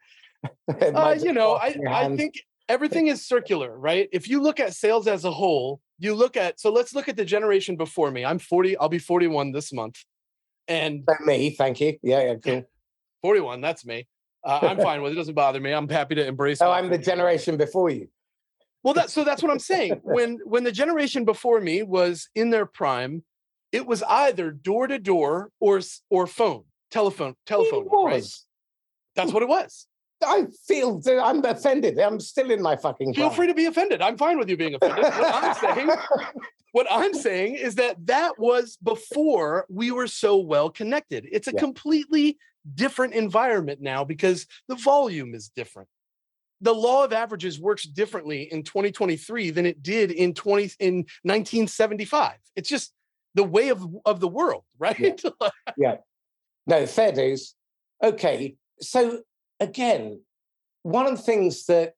[0.82, 2.34] it uh, you know, I, I think
[2.68, 4.10] everything is circular, right?
[4.12, 7.16] If you look at sales as a whole, you look at so let's look at
[7.16, 8.26] the generation before me.
[8.26, 10.04] I'm 40, I'll be 41 this month.
[10.68, 11.98] And me, thank you.
[12.04, 12.64] Yeah, yeah, cool.
[13.22, 14.06] 41, that's me.
[14.44, 15.16] Uh, I'm fine with it.
[15.16, 15.72] It doesn't bother me.
[15.72, 16.62] I'm happy to embrace.
[16.62, 16.66] It.
[16.66, 18.10] Oh, I'm the generation before you.
[18.84, 20.00] Well, that so that's what I'm saying.
[20.04, 23.24] When when the generation before me was in their prime,
[23.72, 25.80] it was either door to door or
[26.10, 27.86] or phone, telephone, telephone.
[27.86, 28.28] It Right?
[29.16, 29.88] That's what it was.
[30.26, 32.00] I feel I'm offended.
[32.00, 33.14] I'm still in my fucking.
[33.14, 34.02] Feel free to be offended.
[34.02, 35.04] I'm fine with you being offended.
[35.04, 35.90] What I'm saying,
[36.72, 41.28] what I'm saying is that that was before we were so well connected.
[41.32, 41.60] It's a yeah.
[41.60, 42.38] completely
[42.76, 45.90] different environment now because the volume is different.
[46.62, 52.36] The law of averages works differently in 2023 than it did in 20 in 1975.
[52.56, 52.94] It's just
[53.36, 55.22] the way of of the world, right?
[55.24, 55.50] Yeah.
[55.78, 55.96] yeah.
[56.66, 57.56] No, fair dues.
[58.02, 58.56] Okay.
[58.80, 59.22] So
[59.60, 60.22] again,
[60.84, 61.94] one of the things that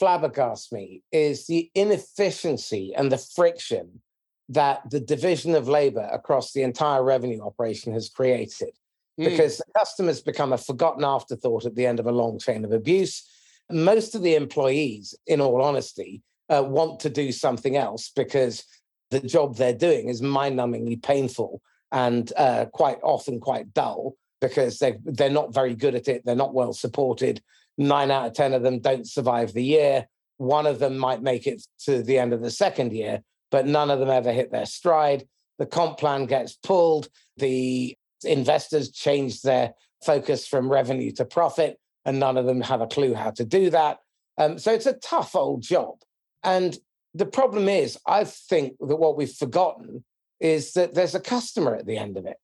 [0.00, 4.00] flabbergasts me is the inefficiency and the friction
[4.48, 8.72] that the division of labor across the entire revenue operation has created.
[9.20, 9.24] Mm.
[9.24, 12.72] Because the customers become a forgotten afterthought at the end of a long chain of
[12.72, 13.28] abuse.
[13.70, 18.64] Most of the employees, in all honesty, uh, want to do something else because
[19.10, 21.60] the job they're doing is mind-numbingly painful
[21.92, 26.22] and uh, quite often quite dull because they they're not very good at it.
[26.24, 27.40] They're not well supported.
[27.78, 30.06] Nine out of ten of them don't survive the year.
[30.38, 33.90] One of them might make it to the end of the second year, but none
[33.90, 35.26] of them ever hit their stride.
[35.58, 37.08] The comp plan gets pulled.
[37.36, 42.86] The investors change their focus from revenue to profit, and none of them have a
[42.86, 43.98] clue how to do that.
[44.38, 45.96] Um, so it's a tough old job.
[46.42, 46.76] And
[47.14, 50.04] the problem is, I think that what we've forgotten
[50.40, 52.36] is that there's a customer at the end of it.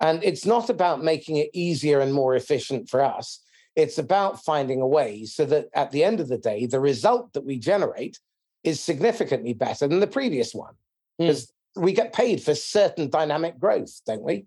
[0.00, 3.40] And it's not about making it easier and more efficient for us.
[3.76, 7.32] It's about finding a way so that at the end of the day, the result
[7.32, 8.18] that we generate
[8.62, 10.74] is significantly better than the previous one.
[11.18, 11.82] Because mm.
[11.82, 14.46] we get paid for certain dynamic growth, don't we?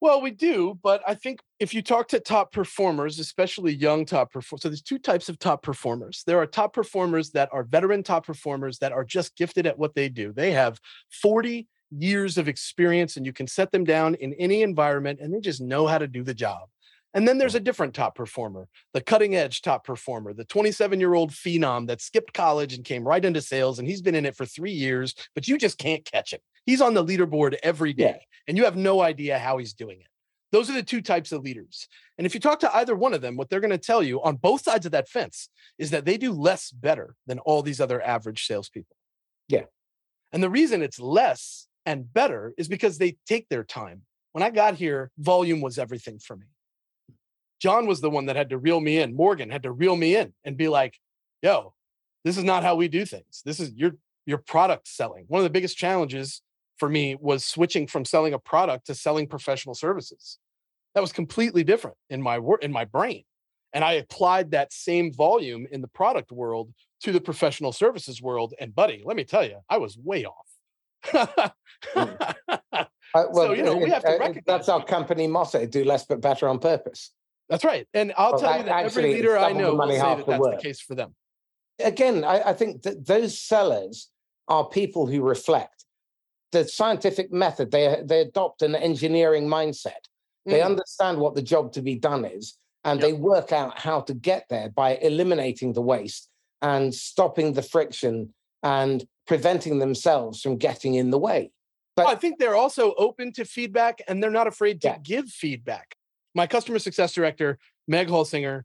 [0.00, 4.32] Well, we do, but I think if you talk to top performers, especially young top
[4.32, 6.22] performers, so there's two types of top performers.
[6.26, 9.94] There are top performers that are veteran top performers that are just gifted at what
[9.94, 10.32] they do.
[10.32, 10.78] They have
[11.10, 15.40] 40 years of experience and you can set them down in any environment and they
[15.40, 16.68] just know how to do the job.
[17.12, 21.14] And then there's a different top performer, the cutting edge top performer, the 27 year
[21.14, 24.36] old phenom that skipped college and came right into sales and he's been in it
[24.36, 26.40] for three years, but you just can't catch him.
[26.66, 28.24] He's on the leaderboard every day yeah.
[28.46, 30.06] and you have no idea how he's doing it.
[30.52, 31.86] Those are the two types of leaders.
[32.18, 34.20] And if you talk to either one of them, what they're going to tell you
[34.22, 37.80] on both sides of that fence is that they do less better than all these
[37.80, 38.96] other average salespeople.
[39.48, 39.64] Yeah.
[40.32, 44.02] And the reason it's less and better is because they take their time.
[44.32, 46.46] When I got here, volume was everything for me.
[47.60, 49.14] John was the one that had to reel me in.
[49.14, 50.98] Morgan had to reel me in and be like,
[51.42, 51.74] yo,
[52.24, 53.42] this is not how we do things.
[53.44, 53.92] This is your
[54.26, 55.24] your product selling.
[55.28, 56.42] One of the biggest challenges
[56.78, 60.38] for me was switching from selling a product to selling professional services.
[60.94, 63.24] That was completely different in my work in my brain.
[63.72, 68.54] And I applied that same volume in the product world to the professional services world.
[68.58, 71.50] And buddy, let me tell you, I was way off.
[71.94, 72.34] Mm.
[73.12, 76.04] Uh, well, so you know we have to recognize that's our company motto: do less
[76.06, 77.10] but better on purpose.
[77.50, 77.86] That's right.
[77.92, 80.58] And I'll Well, tell you that every leader I know will say that that's the
[80.62, 81.14] case for them.
[81.80, 84.08] Again, I, I think that those sellers
[84.48, 85.84] are people who reflect
[86.52, 87.70] the scientific method.
[87.72, 90.02] They they adopt an engineering mindset.
[90.46, 90.66] They Mm.
[90.66, 93.06] understand what the job to be done is, and Yep.
[93.08, 96.28] they work out how to get there by eliminating the waste
[96.62, 98.32] and stopping the friction
[98.62, 101.52] and preventing themselves from getting in the way.
[101.96, 104.98] But I think they're also open to feedback and they're not afraid to Yeah.
[104.98, 105.96] give feedback.
[106.34, 108.62] My customer success director, Meg Holsinger,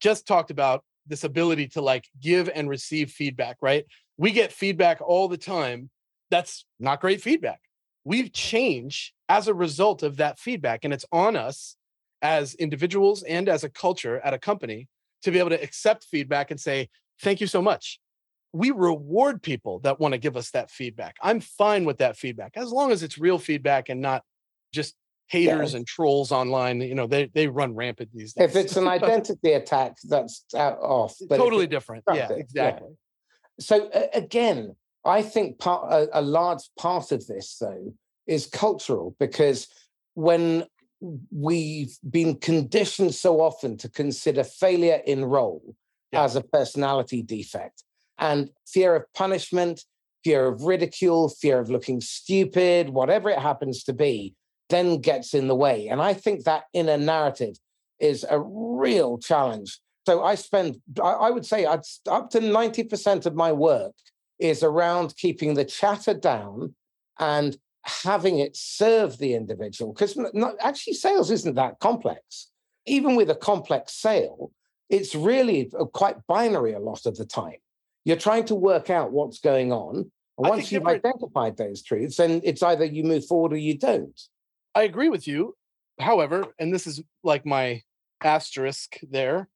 [0.00, 3.84] just talked about this ability to like give and receive feedback, right?
[4.16, 5.90] We get feedback all the time.
[6.30, 7.60] That's not great feedback.
[8.04, 10.84] We change as a result of that feedback.
[10.84, 11.76] And it's on us
[12.22, 14.88] as individuals and as a culture at a company
[15.22, 16.88] to be able to accept feedback and say,
[17.22, 17.98] thank you so much.
[18.52, 21.16] We reward people that want to give us that feedback.
[21.22, 24.22] I'm fine with that feedback as long as it's real feedback and not
[24.72, 24.94] just
[25.28, 26.80] haters and trolls online.
[26.80, 28.50] You know, they they run rampant these days.
[28.50, 31.16] if it's an identity attack, that's out off.
[31.28, 32.04] But totally different.
[32.08, 32.62] Yeah, constructive, yeah.
[32.68, 32.90] exactly.
[33.60, 37.94] So a- again, I think part a, a large part of this though
[38.26, 39.68] is cultural because
[40.14, 40.64] when
[41.30, 45.74] we've been conditioned so often to consider failure in role
[46.12, 46.24] Yeah.
[46.24, 47.84] as a personality defect
[48.18, 49.84] and fear of punishment,
[50.24, 54.34] fear of ridicule, fear of looking stupid, whatever it happens to be,
[54.68, 55.88] then gets in the way.
[55.88, 57.56] And I think that inner narrative
[58.00, 59.78] is a real challenge.
[60.06, 63.94] So I spend, I, would say, I'd, up to 90% of my work
[64.38, 66.74] is around keeping the chatter down
[67.18, 69.92] and having it serve the individual.
[69.92, 70.18] Because
[70.60, 72.50] actually, sales isn't that complex.
[72.86, 74.52] Even with a complex sale,
[74.88, 77.56] it's really quite binary a lot of the time.
[78.04, 80.10] You're trying to work out what's going on.
[80.38, 84.20] And once you've identified those truths, then it's either you move forward or you don't.
[84.76, 85.56] I agree with you.
[85.98, 87.82] However, and this is like my
[88.22, 89.48] asterisk there,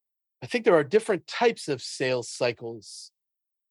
[0.42, 3.12] I think there are different types of sales cycles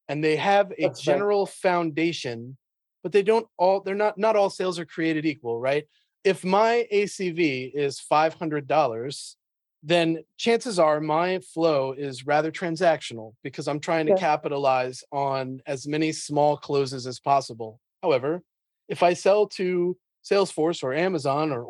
[0.07, 2.57] and they have a That's general foundation,
[3.03, 5.85] but they don't all, they're not, not all sales are created equal, right?
[6.23, 9.37] If my ACV is $500,
[9.83, 14.19] then chances are my flow is rather transactional because I'm trying to Yeah.
[14.19, 17.81] capitalize on as many small closes as possible.
[18.03, 18.43] However,
[18.89, 19.97] if I sell to
[20.29, 21.63] Salesforce or Amazon or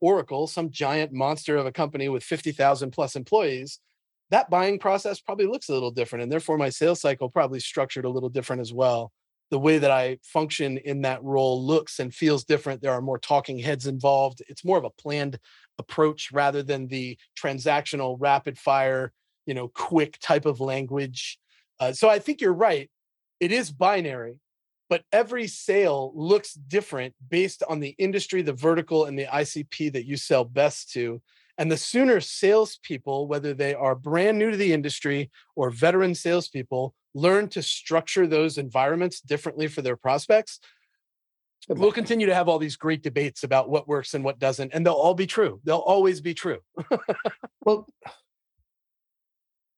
[0.00, 3.80] Oracle, some giant monster of a company with 50,000 plus employees,
[4.30, 6.22] that buying process probably looks a little different.
[6.22, 9.12] And therefore, my sales cycle probably structured a little different as well.
[9.50, 12.82] The way that I function in that role looks and feels different.
[12.82, 14.42] There are more talking heads involved.
[14.48, 15.38] It's more of a planned
[15.78, 19.12] approach rather than the transactional, rapid fire,
[19.46, 21.38] you know, quick type of language.
[21.78, 22.90] Uh, so I think you're right.
[23.38, 24.40] It is binary
[24.88, 30.06] but every sale looks different based on the industry, the vertical, and the ICP that
[30.06, 31.20] you sell best to.
[31.58, 36.94] And the sooner salespeople, whether they are brand new to the industry or veteran salespeople,
[37.14, 40.60] learn to structure those environments differently for their prospects,
[41.68, 44.72] we'll continue to have all these great debates about what works and what doesn't.
[44.74, 45.60] And they'll all be true.
[45.64, 46.58] They'll always be true.
[47.64, 47.88] Well,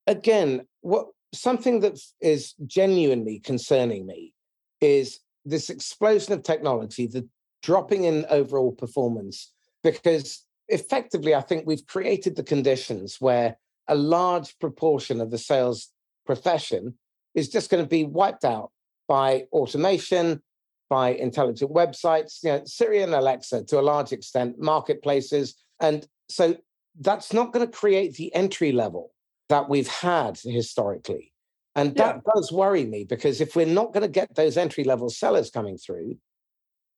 [0.06, 4.34] again, what something that is genuinely concerning me
[4.80, 7.26] is this explosion of technology, the
[7.62, 13.56] dropping in overall performance, because effectively, I think we've created the conditions where
[13.88, 15.88] a large proportion of the sales
[16.26, 16.94] profession
[17.34, 18.70] is just going to be wiped out
[19.06, 20.42] by automation,
[20.90, 25.54] by intelligent websites, you know, Siri and Alexa to a large extent, marketplaces.
[25.80, 26.56] And so
[27.00, 29.12] that's not going to create the entry level
[29.48, 31.32] that we've had historically.
[31.78, 35.08] And that does worry me because if we're not going to get those entry level
[35.10, 36.18] sellers coming through,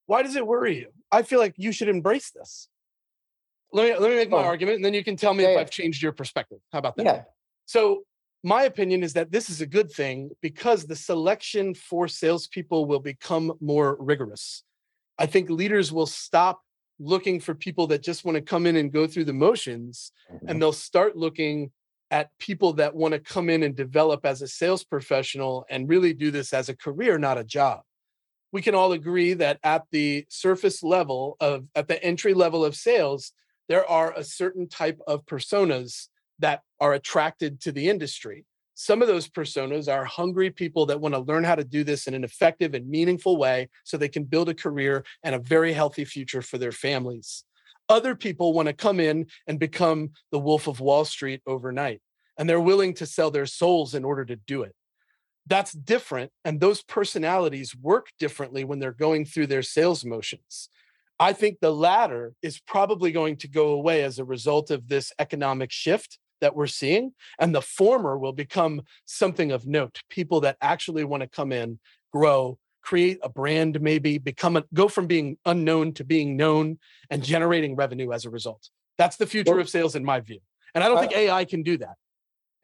[0.06, 0.88] Why does it worry you?
[1.12, 2.68] I feel like you should embrace this.
[3.72, 4.52] Let me let me make my Oh.
[4.54, 5.60] argument, and then you can tell me Yeah, if yeah.
[5.60, 6.58] I've changed your perspective.
[6.72, 7.04] How about that?
[7.04, 7.22] yeah,
[7.66, 8.04] So
[8.42, 13.00] my opinion is that this is a good thing because the selection for salespeople will
[13.00, 14.64] become more rigorous.
[15.18, 16.62] I think leaders will stop
[16.98, 20.40] looking for people that just want to come in and go through the motions, and
[20.40, 20.58] mm-hmm.
[20.58, 21.70] they'll start looking
[22.10, 26.12] at people that want to come in and develop as a sales professional and really
[26.12, 27.82] do this as a career, not a job.
[28.52, 32.74] We can all agree that at the surface level of at the entry level of
[32.74, 33.32] sales,
[33.68, 36.08] there are a certain type of personas
[36.40, 38.44] that are attracted to the industry.
[38.80, 42.06] some of those personas are hungry people that want to learn how to do this
[42.06, 45.74] in an effective and meaningful way so they can build a career and a very
[45.74, 47.44] healthy future for their families.
[47.90, 52.00] Other people want to come in and become the wolf of Wall Street overnight,
[52.38, 54.74] and they're willing to sell their souls in order to do it.
[55.46, 56.30] That's different.
[56.44, 60.68] And those personalities work differently when they're going through their sales motions.
[61.18, 65.12] I think the latter is probably going to go away as a result of this
[65.18, 67.12] economic shift that we're seeing.
[67.38, 71.80] And the former will become something of note people that actually want to come in,
[72.12, 76.78] grow, create a brand, maybe become a, go from being unknown to being known
[77.10, 78.68] and generating revenue as a result.
[78.98, 80.40] That's the future well, of sales, in my view.
[80.74, 81.96] And I don't uh, think AI can do that.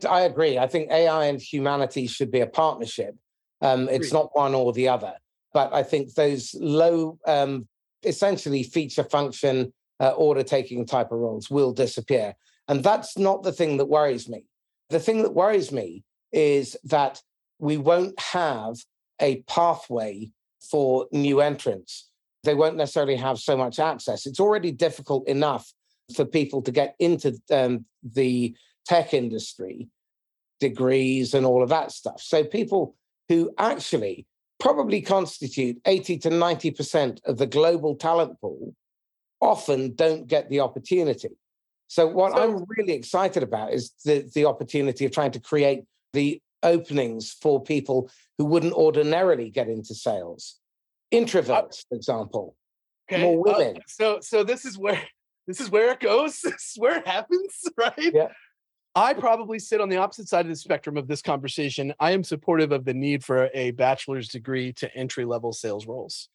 [0.09, 0.59] I agree.
[0.59, 3.17] I think AI and humanity should be a partnership.
[3.63, 5.15] Um, it's not one or the other.
[5.55, 7.67] But I think those low, um,
[8.03, 12.35] essentially feature function, uh, order taking type of roles will disappear.
[12.69, 14.45] And that's not the thing that worries me.
[14.91, 17.23] The thing that worries me is that
[17.59, 18.77] we won't have
[19.21, 20.31] a pathway
[20.71, 22.09] for new entrants.
[22.45, 24.27] They won't necessarily have so much access.
[24.27, 25.73] It's already difficult enough
[26.15, 28.55] for people to get into um, the
[28.87, 29.89] tech industry,
[30.61, 32.21] degrees, and all of that stuff.
[32.21, 32.95] So people
[33.29, 34.27] who actually
[34.61, 38.75] probably constitute 80 to 90% of the global talent pool
[39.41, 41.37] often don't get the opportunity.
[41.89, 45.85] So what so, I'm really excited about is the the opportunity of trying to create
[46.13, 50.57] the openings for people who wouldn't ordinarily get into sales.
[51.13, 52.57] Introverts, for example.
[53.11, 53.23] Okay.
[53.23, 53.77] More uh, women.
[53.79, 55.01] Uh, so so this is where
[55.47, 56.41] this is where it goes.
[56.45, 58.13] This is where it happens, right?
[58.13, 58.29] Yeah.
[58.95, 61.93] I probably sit on the opposite side of the spectrum of this conversation.
[62.01, 66.31] I am supportive of the need for a bachelor's degree to entry level sales roles.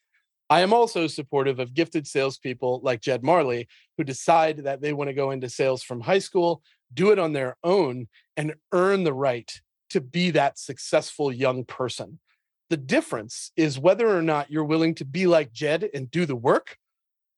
[0.48, 3.67] I am also supportive of gifted salespeople like Jed Marley
[3.98, 6.62] who decide that they want to go into sales from high school,
[6.94, 9.60] do it on their own, and earn the right
[9.91, 12.19] to be that successful young person.
[12.69, 16.36] The difference is whether or not you're willing to be like Jed and do the
[16.36, 16.77] work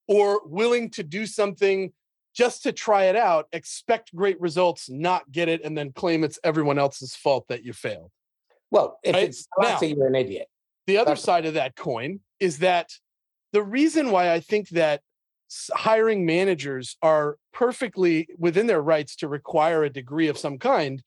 [0.08, 1.92] or willing to do something
[2.36, 6.40] just to try it out, expect great results, not get it, and then claim it's
[6.44, 8.12] everyone else's fault that you failed.
[8.72, 9.24] Well, if right?
[9.26, 10.48] it's now, you're an idiot.
[10.88, 12.90] The other That's- side of that coin is that
[13.52, 15.02] the reason why I think that
[15.74, 21.04] hiring managers are perfectly within their rights to require a degree of some kind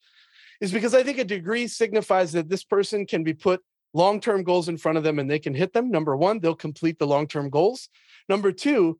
[0.61, 3.61] is because I think a degree signifies that this person can be put
[3.93, 5.89] long term goals in front of them and they can hit them.
[5.89, 7.89] Number one, they'll complete the long term goals.
[8.29, 8.99] Number two,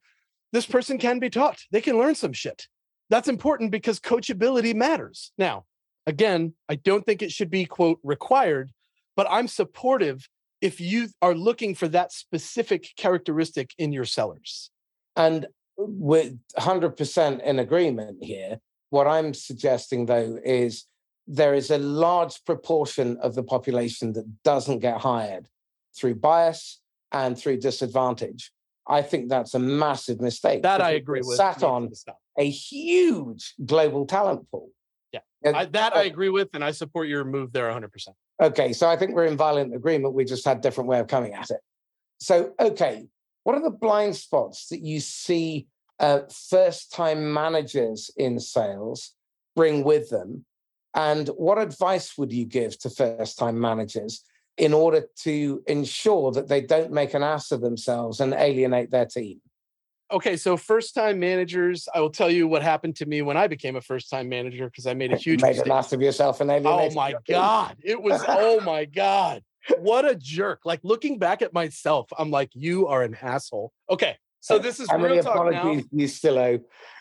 [0.54, 2.68] this person can be taught, they can learn some shit.
[3.10, 5.32] That's important because coachability matters.
[5.38, 5.66] Now,
[6.06, 8.72] again, I don't think it should be, quote, required,
[9.16, 10.28] but I'm supportive
[10.60, 14.72] if you are looking for that specific characteristic in your sellers.
[15.16, 18.60] And with 100% in agreement here.
[18.90, 20.86] What I'm suggesting, though, is
[21.28, 25.48] there is a large proportion of the population that doesn't get hired
[25.96, 26.80] through bias
[27.12, 28.52] and through disadvantage.
[28.88, 30.64] I think that's a massive mistake.
[30.64, 31.36] That I agree with.
[31.36, 31.90] Sat on
[32.38, 34.70] a huge global talent pool.
[35.12, 37.90] Yeah, I, that I agree with, and I support your move there 100%.
[38.42, 40.14] Okay, so I think we're in violent agreement.
[40.14, 41.60] We just had different way of coming at it.
[42.20, 43.08] So, okay,
[43.44, 45.68] what are the blind spots that you see
[46.00, 49.14] uh, first-time managers in sales
[49.56, 50.46] bring with them,
[50.98, 54.24] and what advice would you give to first-time managers
[54.58, 59.06] in order to ensure that they don't make an ass of themselves and alienate their
[59.06, 59.40] team?
[60.12, 63.48] okay, so first time managers, I will tell you what happened to me when I
[63.48, 65.66] became a first time manager because I made a huge made mistake.
[65.66, 69.44] an ass of yourself and Oh my god, it was oh my god,
[69.80, 70.62] what a jerk!
[70.66, 73.72] Like looking back at myself, I'm like, you are an asshole.
[73.90, 76.00] Okay, so this is how many apologies now.
[76.00, 76.60] you still owe?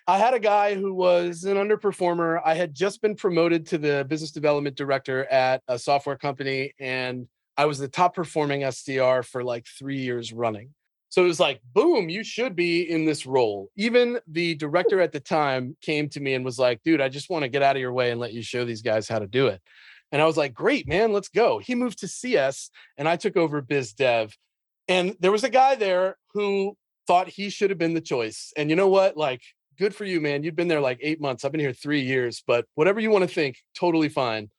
[0.09, 2.40] I had a guy who was an underperformer.
[2.44, 7.27] I had just been promoted to the business development director at a software company, and
[7.57, 10.75] I was the top performing SDR for like three years running.
[11.09, 13.70] So it was like, boom, you should be in this role.
[13.77, 17.31] Even the director at the time came to me and was like, dude, I just
[17.31, 19.27] want to get out of your way and let you show these guys how to
[19.27, 19.62] do it.
[20.12, 21.59] And I was like, great, man, let's go.
[21.59, 24.37] He moved to CS and I took over biz dev.
[24.89, 26.76] And there was a guy there who
[27.07, 28.52] thought he should have been the choice.
[28.57, 29.16] And you know what?
[29.16, 29.42] Like,
[29.78, 30.42] good for you, man.
[30.42, 31.44] You've been there like eight months.
[31.44, 34.50] I've been here three years, but whatever you want to think, totally fine.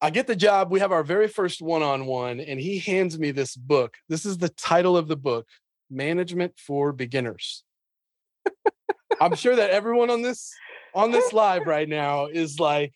[0.00, 0.70] I get the job.
[0.70, 3.96] We have our very first one on one, and he hands me this book.
[4.08, 5.48] This is the title of the book
[5.90, 7.64] management for beginners.
[9.20, 10.52] I'm sure that everyone on this
[10.94, 12.92] on this live right now is like,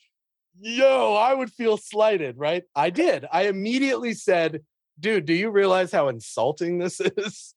[0.61, 2.63] yo, I would feel slighted, right?
[2.75, 3.27] I did.
[3.31, 4.61] I immediately said,
[4.99, 7.55] dude, do you realize how insulting this is?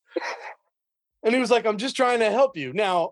[1.26, 2.72] And he was like, I'm just trying to help you.
[2.72, 3.12] Now,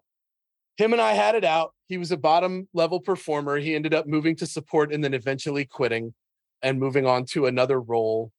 [0.77, 1.73] him and I had it out.
[1.89, 3.57] He was a bottom level performer.
[3.57, 6.13] He ended up moving to support and then eventually quitting.
[6.61, 8.31] and moving on to another role.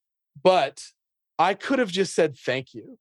[0.43, 0.83] But
[1.39, 2.99] I could have just said thank you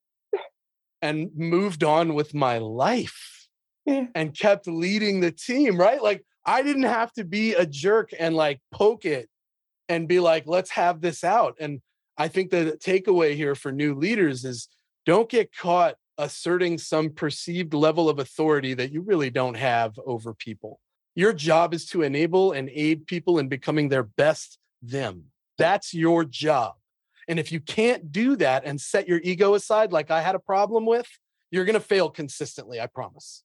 [1.02, 3.48] and moved on with my life
[3.86, 4.08] Yeah.
[4.16, 6.02] and kept leading the team, right?
[6.04, 9.30] Like I didn't have to be a jerk and like poke it
[9.88, 11.56] and be like, let's have this out.
[11.60, 11.82] And
[12.18, 14.68] I think the takeaway here for new leaders is
[15.06, 20.34] don't get caught asserting some perceived level of authority that you really don't have over
[20.34, 20.80] people.
[21.16, 25.26] Your job is to enable and aid people in becoming their best them.
[25.58, 26.74] That's your job.
[27.28, 30.40] And if you can't do that and set your ego aside, like I had a
[30.40, 31.08] problem with,
[31.52, 33.44] you're going to fail consistently, I promise.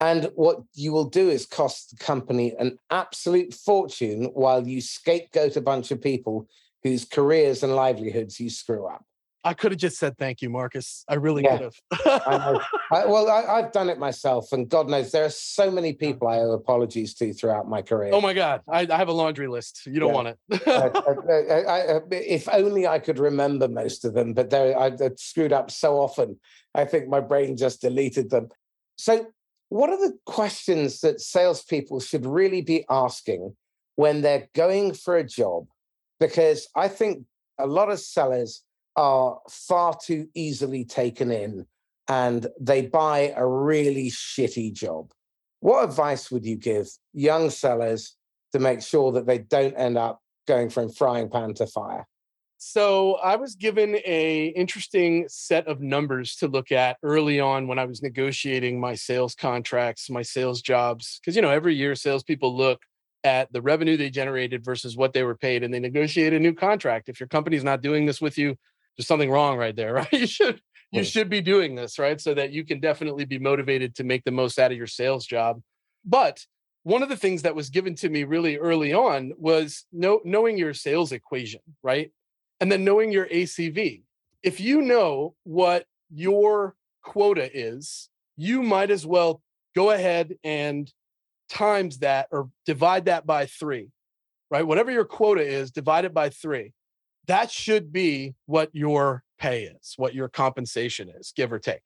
[0.00, 5.56] And what you will do is cost the company an absolute fortune while you scapegoat
[5.56, 6.48] a bunch of people
[6.82, 9.04] whose careers and livelihoods you screw up.
[9.46, 11.04] I could have just said thank you, Marcus.
[11.06, 11.58] I really Yeah.
[11.58, 11.72] could
[12.06, 12.62] I have.
[12.90, 16.28] I, well, I, I've done it myself, and God knows there are so many people
[16.28, 18.10] I owe apologies to throughout my career.
[18.14, 18.62] oh my God.
[18.68, 19.82] I, I have a laundry list.
[19.86, 20.14] You don't Yeah.
[20.14, 20.66] want it.
[20.66, 25.00] uh, uh, I- uh, if only I could remember most of them, but they're- I've
[25.00, 26.40] I've screwed up so often.
[26.74, 28.48] I think my brain just deleted them.
[28.96, 29.26] So,
[29.68, 33.54] what are the questions that salespeople should really be asking
[33.96, 35.66] when they're going for a job?
[36.18, 37.24] Because I think
[37.58, 38.62] a lot of sellers
[38.96, 41.66] are far too easily taken in
[42.08, 45.12] and they buy a really shitty job.
[45.60, 48.16] What advice would you give young sellers
[48.52, 52.06] to make sure that they don't end up going from frying pan to fire?
[52.58, 57.78] So I was given a interesting set of numbers to look at early on when
[57.78, 61.20] I was negotiating my sales contracts, my sales jobs.
[61.20, 62.80] Because you know, every year salespeople look
[63.22, 66.54] at the revenue they generated versus what they were paid, and they negotiate a new
[66.54, 67.08] contract.
[67.08, 68.56] If your company's not doing this with you,
[68.96, 70.12] there's something wrong right there, right?
[70.12, 70.60] You should
[70.92, 72.20] you should be doing this, right?
[72.20, 75.26] So that you can definitely be motivated to make the most out of your sales
[75.26, 75.60] job.
[76.04, 76.44] But
[76.84, 80.56] one of the things that was given to me really early on was know, knowing
[80.56, 82.12] your sales equation, right?
[82.60, 84.02] and then knowing your ACV.
[84.42, 89.42] If you know what your quota is, you might as well
[89.74, 90.90] go ahead and
[91.48, 93.90] times that or divide that by three,
[94.50, 94.66] right?
[94.66, 96.72] Whatever your quota is, divide it by three.
[97.26, 101.82] That should be what your pay is, what your compensation is, give or take.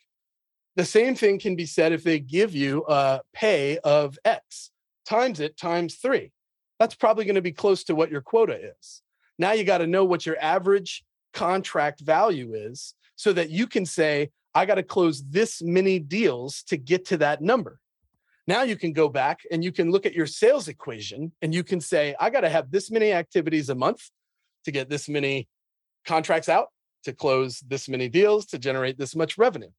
[0.76, 4.70] The same thing can be said if they give you a pay of X,
[5.06, 6.32] times it times three.
[6.78, 9.02] That's probably going to be close to what your quota is.
[9.38, 13.84] Now you got to know what your average contract value is so that you can
[13.84, 17.80] say, I got to close this many deals to get to that number.
[18.46, 21.62] Now you can go back and you can look at your sales equation and you
[21.62, 24.10] can say, I got to have this many activities a month
[24.68, 25.48] to get this many
[26.04, 26.68] contracts out,
[27.04, 29.70] to close this many deals, to generate this much revenue.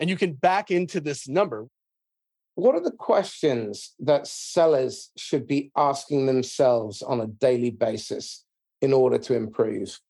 [0.00, 1.68] And you can back into this number.
[2.56, 8.44] What are the questions that sellers should be asking themselves on a daily basis
[8.80, 10.00] in order to improve?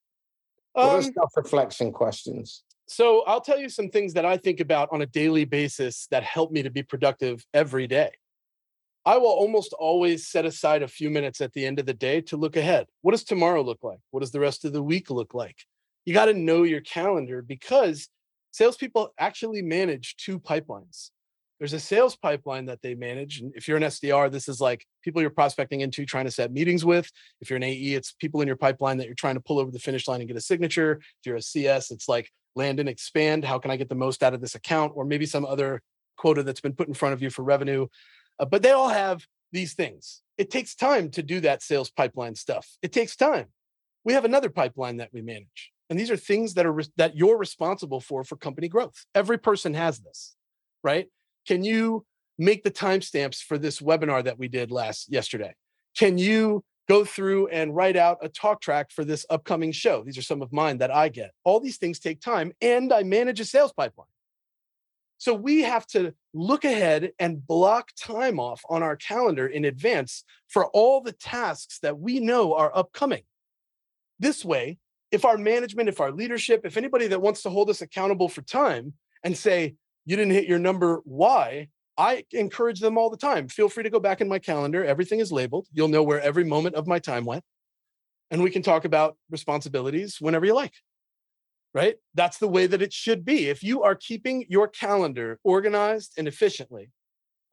[0.73, 2.65] What are Um, self reflection questions?
[2.87, 6.23] So I'll tell you some things that I think about on a daily basis that
[6.23, 8.11] help me to be productive every day.
[9.05, 12.21] I will almost always set aside a few minutes at the end of the day
[12.23, 12.87] to look ahead.
[13.01, 13.99] What does tomorrow look like?
[14.11, 15.57] What does the rest of the week look like?
[16.05, 18.09] You got to know your calendar because
[18.53, 21.11] salespeople actually manage two pipelines.
[21.59, 23.41] There's a sales pipeline that they manage.
[23.41, 26.53] And if you're an SDR, this is like people you're prospecting into, trying to set
[26.53, 27.11] meetings with.
[27.41, 29.71] If you're an AE, it's people in your pipeline that you're trying to pull over
[29.71, 31.01] the finish line and get a signature.
[31.01, 33.45] If you're a CS, it's like land and expand.
[33.45, 34.93] How can I get the most out of this account?
[34.95, 35.83] Or maybe some other
[36.17, 37.87] quota that's been put in front of you for revenue.
[38.39, 40.23] Uh, but they all have these things.
[40.39, 42.69] It takes time to do that sales pipeline stuff.
[42.83, 43.47] It takes time.
[44.05, 45.73] We have another pipeline that we manage.
[45.91, 49.05] And these are things that are res- that you're responsible for for company growth.
[49.15, 50.35] Every person has this,
[50.83, 51.09] right?
[51.47, 52.07] Can you
[52.39, 55.55] make the timestamps for this webinar that we did last yesterday?
[55.97, 60.03] Can you go through and write out a talk track for this upcoming show?
[60.03, 61.33] These are some of mine that I get.
[61.45, 64.09] All these things take time, and I manage a sales pipeline.
[65.23, 70.25] So we have to look ahead and block time off on our calendar in advance
[70.49, 73.23] for all the tasks that we know are upcoming.
[74.19, 74.79] This way,
[75.13, 78.43] if our management, if our leadership, if anybody that wants to hold us accountable for
[78.43, 81.69] time and say, you didn't hit your number, why?
[81.97, 83.47] I encourage them all the time.
[83.47, 84.85] Feel free to go back in my calendar.
[84.85, 85.69] Everything is labeled.
[85.73, 87.45] You'll know where every moment of my time went.
[88.33, 90.75] And we can talk about responsibilities whenever you like.
[91.75, 91.97] Right?
[92.15, 93.49] That's the way that it should be.
[93.49, 96.91] If you are keeping your calendar organized and efficiently,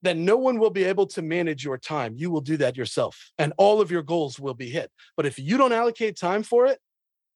[0.02, 2.16] then no one will be able to manage your time.
[2.18, 4.92] You will do that yourself, and all of your goals will be hit.
[5.16, 6.80] But if you don't allocate time for it,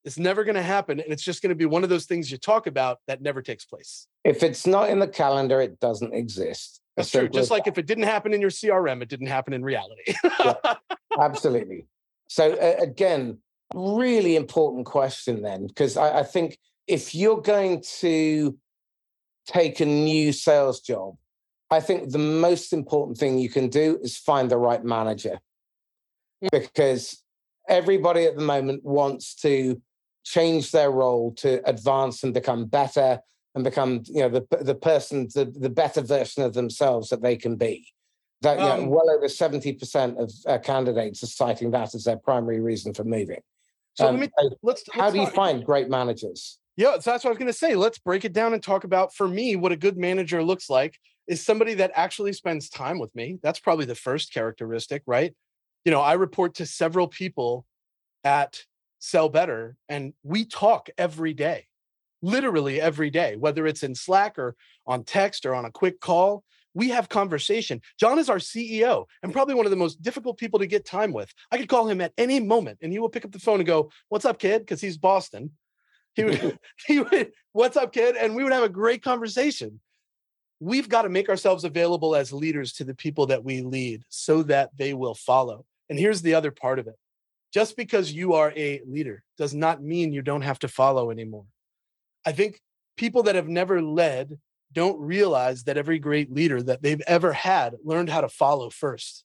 [0.05, 0.99] it's never going to happen.
[0.99, 3.41] And it's just going to be one of those things you talk about that never
[3.41, 4.07] takes place.
[4.23, 6.81] If it's not in the calendar, it doesn't exist.
[6.97, 7.27] That's true.
[7.27, 10.13] Just like if it didn't happen in your CRM, it didn't happen in reality.
[11.19, 11.87] Absolutely.
[12.29, 13.39] So uh, again,
[13.73, 16.57] really important question then, because I, I think
[16.87, 18.57] if you're going to
[19.47, 21.15] take a new sales job,
[21.69, 25.39] I think the most important thing you can do is find the right manager.
[26.51, 27.23] Because
[27.67, 29.81] everybody at the moment wants to
[30.23, 33.19] change their role to advance and become better
[33.55, 37.35] and become you know the the person the, the better version of themselves that they
[37.37, 37.87] can be.
[38.41, 42.17] That you know, Um, well over 70% of uh, candidates are citing that as their
[42.17, 43.41] primary reason for moving.
[43.93, 44.83] So Um, let me so let's.
[44.91, 47.53] how let's do you find great managers Yeah, so that's what I was going to
[47.53, 47.75] say.
[47.75, 50.97] Let's break it down and talk about for me what a good manager looks like
[51.27, 53.37] is somebody that actually spends time with me.
[53.43, 55.33] That's probably the first characteristic, right?
[55.85, 57.65] You know, I report to several people
[58.23, 58.63] at
[58.99, 61.67] Sell Better and we talk every day.
[62.21, 64.55] Literally every day, whether it's in Slack or
[64.87, 66.43] on text or on a quick call,
[66.73, 67.81] we have conversation.
[67.99, 71.13] John is our CEO and probably one of the most difficult people to get time
[71.13, 71.31] with.
[71.51, 73.67] I could call him at any moment and he will pick up the phone and
[73.67, 75.51] go, "What's up, kid?" because he's Boston.
[76.15, 78.15] He would, he would, what's up, kid?
[78.15, 79.79] And we would have a great conversation.
[80.59, 84.43] We've got to make ourselves available as leaders to the people that we lead so
[84.43, 85.65] that they will follow.
[85.89, 86.95] And here's the other part of it
[87.53, 91.45] just because you are a leader does not mean you don't have to follow anymore.
[92.25, 92.59] I think
[92.97, 94.39] people that have never led
[94.71, 99.23] don't realize that every great leader that they've ever had learned how to follow first.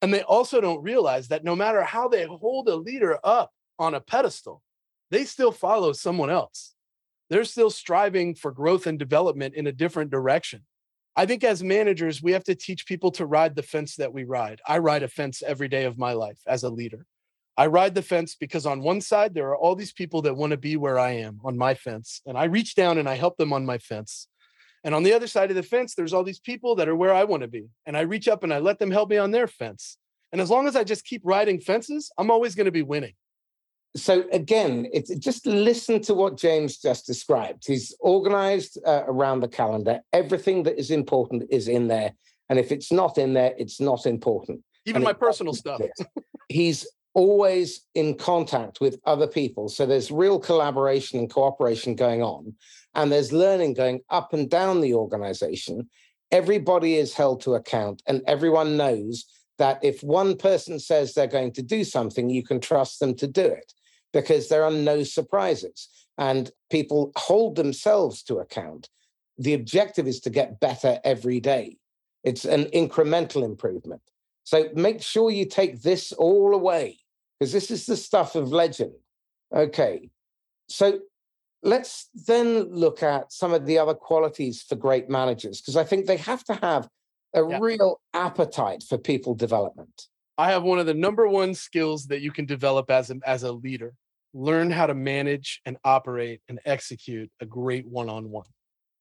[0.00, 3.94] And they also don't realize that no matter how they hold a leader up on
[3.94, 4.62] a pedestal,
[5.10, 6.74] they still follow someone else.
[7.30, 10.62] They're still striving for growth and development in a different direction.
[11.16, 14.24] I think as managers, we have to teach people to ride the fence that we
[14.24, 14.60] ride.
[14.66, 17.06] I ride a fence every day of my life as a leader.
[17.56, 20.50] I ride the fence because on one side, there are all these people that want
[20.50, 23.36] to be where I am on my fence, and I reach down and I help
[23.36, 24.26] them on my fence.
[24.82, 27.14] And on the other side of the fence, there's all these people that are where
[27.14, 29.30] I want to be, and I reach up and I let them help me on
[29.30, 29.98] their fence.
[30.32, 33.14] And as long as I just keep riding fences, I'm always going to be winning.
[33.96, 37.64] So again it's just listen to what james just described.
[37.66, 40.00] He's organized uh, around the calendar.
[40.12, 42.12] Everything that is important is in there.
[42.48, 44.62] And if it's not in there it's not important.
[44.86, 45.80] Even And my personal stuff.
[46.48, 49.68] he's always in contact with other people.
[49.68, 52.54] So there's real collaboration and cooperation going on.
[52.94, 55.88] And there's learning going up and down the organization.
[56.32, 59.24] Everybody is held to account and everyone knows
[59.58, 63.26] that if one person says they're going to do something you can trust them to
[63.26, 63.72] do it
[64.14, 68.88] because there are no surprises and people hold themselves to account.
[69.36, 71.76] The objective is to get better every day.
[72.22, 74.00] It's an incremental improvement.
[74.44, 76.98] So make sure you take this all away
[77.38, 78.92] because this is the stuff of legend.
[79.52, 80.10] Okay.
[80.68, 81.00] So
[81.62, 86.06] let's then look at some of the other qualities for great managers because I think
[86.06, 86.88] they have to have
[87.34, 87.58] a Yeah.
[87.60, 90.06] real appetite for people development.
[90.38, 93.42] I have one of the number one skills that you can develop as a, as
[93.42, 93.94] a leader.
[94.36, 98.46] Learn how to manage and operate and execute a great one-on-one.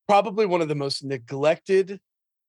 [0.08, 2.00] Probably one of the most neglected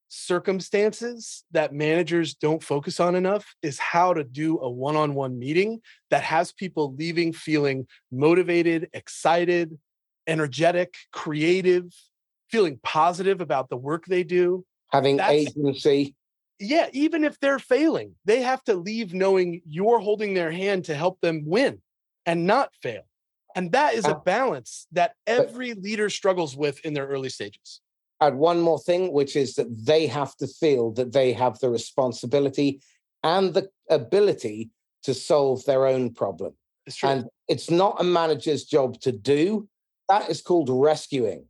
[0.09, 5.81] circumstances that managers don't focus on enough is how to do a one-on-one meeting
[6.11, 9.79] that has people leaving feeling motivated, excited,
[10.27, 11.85] energetic, creative,
[12.51, 14.65] feeling positive about the work they do.
[14.93, 16.15] Having That's- agency,
[16.61, 20.95] yeah, even if they're failing, they have to leave knowing you're holding their hand to
[20.95, 21.81] help them win
[22.27, 23.03] and not fail.
[23.57, 27.81] And that is a Uh, balance that every leader struggles with in their early stages.
[28.21, 31.69] add one more thing, which is that they have to feel that they have the
[31.69, 32.81] responsibility
[33.23, 34.71] and the ability
[35.03, 36.55] to solve their own problem.
[36.87, 37.09] It's true.
[37.11, 39.69] And it's not a manager's job to do.
[40.09, 41.47] That is called rescuing.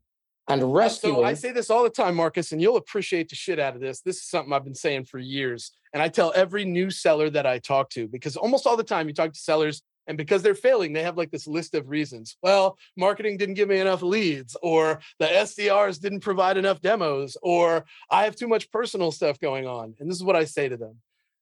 [0.49, 3.59] And rescuing, So I say this all the time, Marcus, and you'll appreciate the shit
[3.61, 4.01] out of this.
[4.01, 5.71] This is something I've been saying for years.
[5.93, 9.07] And I tell every new seller that I talk to, because almost all the time
[9.09, 12.37] you talk to sellers, and because they're failing, they have like this list of reasons.
[12.43, 17.85] Well, marketing didn't give me enough leads, or the SDRs didn't provide enough demos, or
[18.11, 19.95] I have too much personal stuff going on.
[19.99, 20.97] And this is what I say to them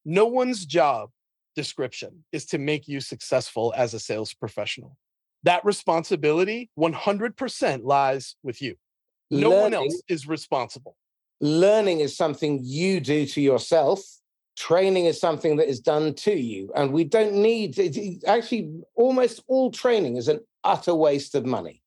[0.04, 1.10] no one's job
[1.54, 4.96] description is to make you successful as a sales professional.
[5.44, 8.76] That responsibility 100% lies with you.
[9.30, 10.96] No one else is responsible.
[11.40, 14.00] learning is something you do to yourself.
[14.56, 16.70] Training is something that is done to you.
[16.74, 21.82] And we don't need, it- actually, almost all training is an utter waste of money.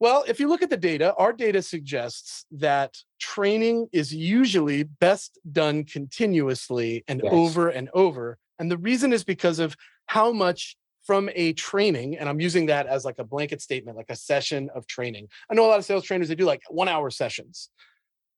[0.00, 5.38] Well, if you look at the data, our data suggests that training is usually best
[5.50, 7.32] done continuously and Yes.
[7.32, 8.38] over and over.
[8.60, 12.86] And the reason is because of how much from a training, and I'm using that
[12.86, 15.28] as like a blanket statement, like a session of training.
[15.50, 17.70] I know a lot of sales trainers, they do like one hour sessions.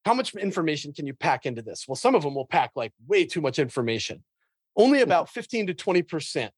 [0.04, 1.86] How much information can you pack into this?
[1.86, 4.22] Well, some of them will pack like way too much information.
[4.76, 5.04] Only hmm.
[5.04, 6.50] about 15 to 20%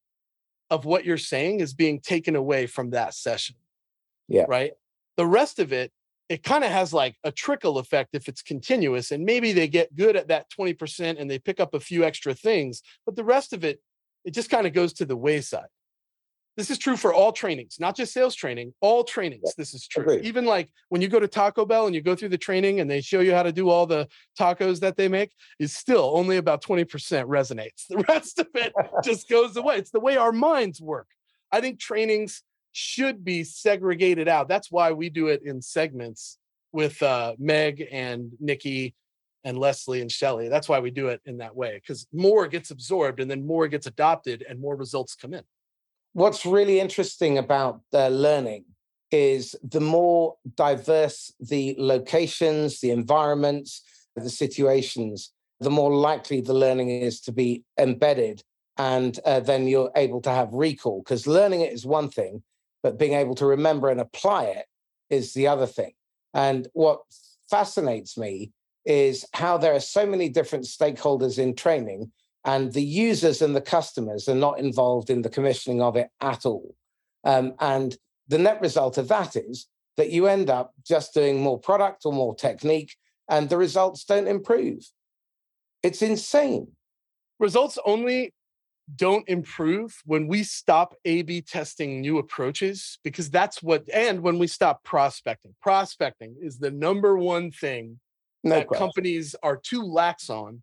[0.69, 3.55] of what you're saying is being taken away from that session.
[4.27, 4.45] Yeah.
[4.47, 4.71] Right.
[5.17, 5.91] The rest of it,
[6.29, 9.11] it kind of has like a trickle effect if it's continuous.
[9.11, 12.33] And maybe they get good at that 20% and they pick up a few extra
[12.33, 13.81] things, but the rest of it,
[14.25, 15.67] it just kind of goes to the wayside.
[16.55, 19.55] This is true for all trainings, not just sales training, all trainings.
[19.57, 20.03] This is true.
[20.03, 20.25] Agreed.
[20.25, 22.89] Even like when you go to Taco Bell and you go through the training and
[22.89, 24.07] they show you how to do all the
[24.39, 26.85] tacos that they make, is still only about 20%
[27.25, 27.85] resonates.
[27.89, 28.73] The rest of it
[29.03, 29.77] just goes away.
[29.77, 31.07] It's the way our minds work.
[31.51, 34.47] I think trainings should be segregated out.
[34.47, 36.37] That's why we do it in segments
[36.71, 38.95] with uh, Meg and Nikki
[39.43, 40.49] and Leslie and Shelly.
[40.49, 43.67] That's why we do it in that way because more gets absorbed and then more
[43.67, 45.43] gets adopted and more results come in.
[46.13, 48.65] What's really interesting about uh, learning
[49.09, 53.81] is the more diverse the locations, the environments,
[54.15, 58.43] the situations, the more likely the learning is to be embedded.
[58.77, 62.43] And uh, then you're able to have recall because learning it is one thing,
[62.83, 64.65] but being able to remember and apply it
[65.09, 65.93] is the other thing.
[66.35, 67.01] And what
[67.49, 68.51] fascinates me
[68.85, 72.11] is how there are so many different stakeholders in training,
[72.45, 76.45] and the users and the customers are not involved in the commissioning of it at
[76.45, 76.75] all.
[77.23, 77.95] Um, and
[78.27, 79.67] the net result of that is
[79.97, 82.95] that you end up just doing more product or more technique,
[83.29, 84.83] and the results don't improve.
[85.83, 86.67] It's insane.
[87.39, 88.33] Results only
[88.95, 94.39] don't improve when we stop A B testing new approaches, because that's what, and when
[94.39, 95.55] we stop prospecting.
[95.61, 97.99] Prospecting is the number one thing
[98.43, 98.85] no that question.
[98.85, 100.61] companies are too lax on.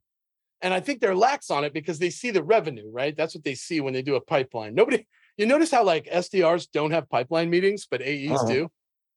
[0.63, 3.17] And I think they're lax on it because they see the revenue, right?
[3.17, 4.75] That's what they see when they do a pipeline.
[4.75, 5.07] Nobody,
[5.37, 8.47] you notice how like SDRs don't have pipeline meetings, but AEs uh-huh.
[8.47, 8.71] do?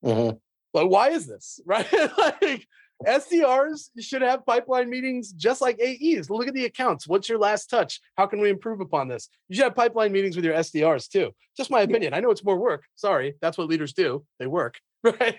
[0.04, 0.38] Mm-hmm.
[0.74, 1.88] Like, why is this, right?
[2.18, 2.68] like,
[3.06, 6.30] SDRs should have pipeline meetings just like AEs.
[6.30, 7.08] Look at the accounts.
[7.08, 8.00] What's your last touch?
[8.16, 9.30] How can we improve upon this?
[9.50, 11.32] You should have pipeline meetings with your SDRs too.
[11.58, 12.14] Just my opinion.
[12.14, 12.86] I know it's more work.
[12.96, 14.26] Sorry, that's what leaders do.
[14.40, 15.38] They work, right?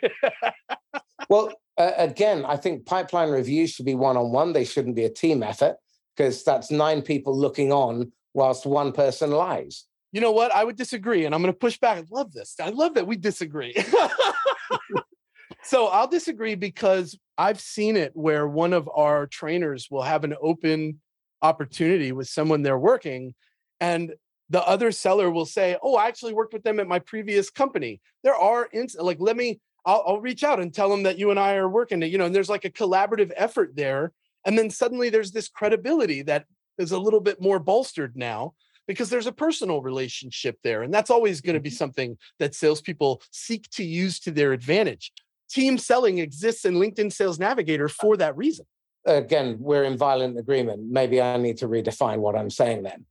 [1.31, 4.53] well, uh, again, I think pipeline reviews should be one on one.
[4.53, 5.77] They shouldn't be a team effort
[6.17, 9.87] because that's nine people looking on whilst one person lies.
[10.12, 10.55] You know what?
[10.55, 11.99] I would disagree, and I'm going to push back.
[11.99, 12.55] I love this.
[12.61, 13.75] I love that we disagree.
[15.65, 20.37] so I'll disagree because I've seen it where one of our trainers will have an
[20.41, 21.01] open
[21.43, 23.35] opportunity with someone they're working,
[23.81, 24.15] and
[24.51, 28.01] the other seller will say, "Oh, I actually worked with them at my previous company."
[28.23, 29.61] There are ins- like, let me.
[29.87, 32.01] I'll, I'll reach out and tell them that you and I are working.
[32.03, 34.12] You know, and there's like a collaborative effort there,
[34.45, 36.47] and then suddenly there's this credibility that
[36.78, 38.55] is a little bit more bolstered now
[38.86, 40.82] because there's a personal relationship there.
[40.82, 41.76] And that's always going to be mm-hmm.
[41.76, 45.12] something that salespeople seek to use to their advantage
[45.49, 48.66] team selling exists in LinkedIn Sales Navigator for that reason.
[49.07, 50.90] Again, we're in violent agreement.
[50.90, 53.05] Maybe I need to redefine what I'm saying then.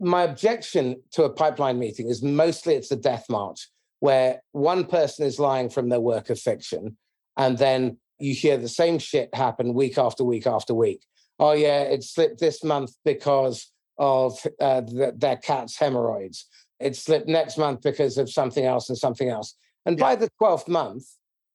[0.00, 3.68] My objection to a pipeline meeting is mostly it's a death march
[4.00, 6.96] where one person is lying from their work of fiction
[7.36, 11.02] and then you hear the same shit happen week after week after week.
[11.38, 16.46] Oh, yeah, it slipped this month because of uh, the, their cat's hemorrhoids.
[16.80, 19.56] It slipped next month because of something else and something else.
[19.84, 20.04] And yeah.
[20.04, 21.04] by the 12th month,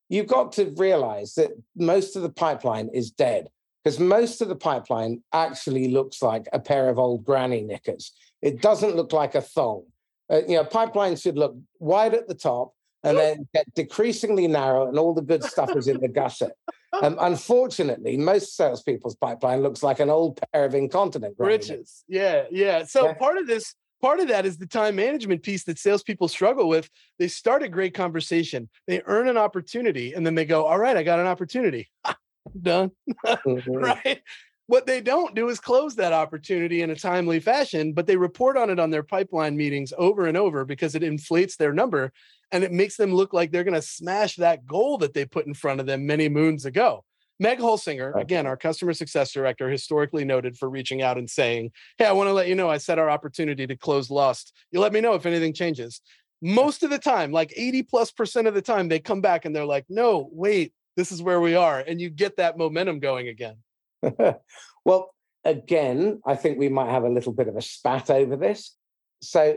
[0.09, 3.49] you've got to realize that most of the pipeline is dead
[3.83, 8.11] because most of the pipeline actually looks like a pair of old granny knickers.
[8.41, 9.85] It doesn't look like a thong.
[10.31, 12.73] Uh, you know, pipeline should look wide at the top
[13.03, 16.51] and then get decreasingly narrow, and all the good stuff is in the gusset.
[17.01, 22.03] Um, unfortunately, most salespeople's pipeline looks like an old pair of incontinent britches.
[22.09, 22.83] Yeah, yeah.
[22.83, 23.13] So yeah.
[23.13, 26.89] part of this part of that is the time management piece that salespeople struggle with.
[27.17, 30.97] They start a great conversation, they earn an opportunity, and then they go, All right,
[30.97, 31.89] I got an opportunity.
[32.61, 32.91] Done.
[33.25, 33.71] mm-hmm.
[33.71, 34.21] right.
[34.67, 38.57] What they don't do is close that opportunity in a timely fashion, but they report
[38.57, 42.11] on it on their pipeline meetings over and over because it inflates their number
[42.51, 45.47] and it makes them look like they're going to smash that goal that they put
[45.47, 47.03] in front of them many moons ago.
[47.39, 52.05] Meg Holsinger, again, our customer success director, historically noted for reaching out and saying, Hey,
[52.05, 54.53] I want to let you know I set our opportunity to close Lost.
[54.71, 56.01] You let me know if anything changes.
[56.43, 59.55] Most of the time, like 80 plus percent of the time, they come back and
[59.55, 61.79] they're like, No, wait, this is where we are.
[61.79, 63.55] And you get that momentum going again.
[64.85, 65.11] well,
[65.43, 68.75] again, I think we might have a little bit of a spat over this.
[69.23, 69.55] So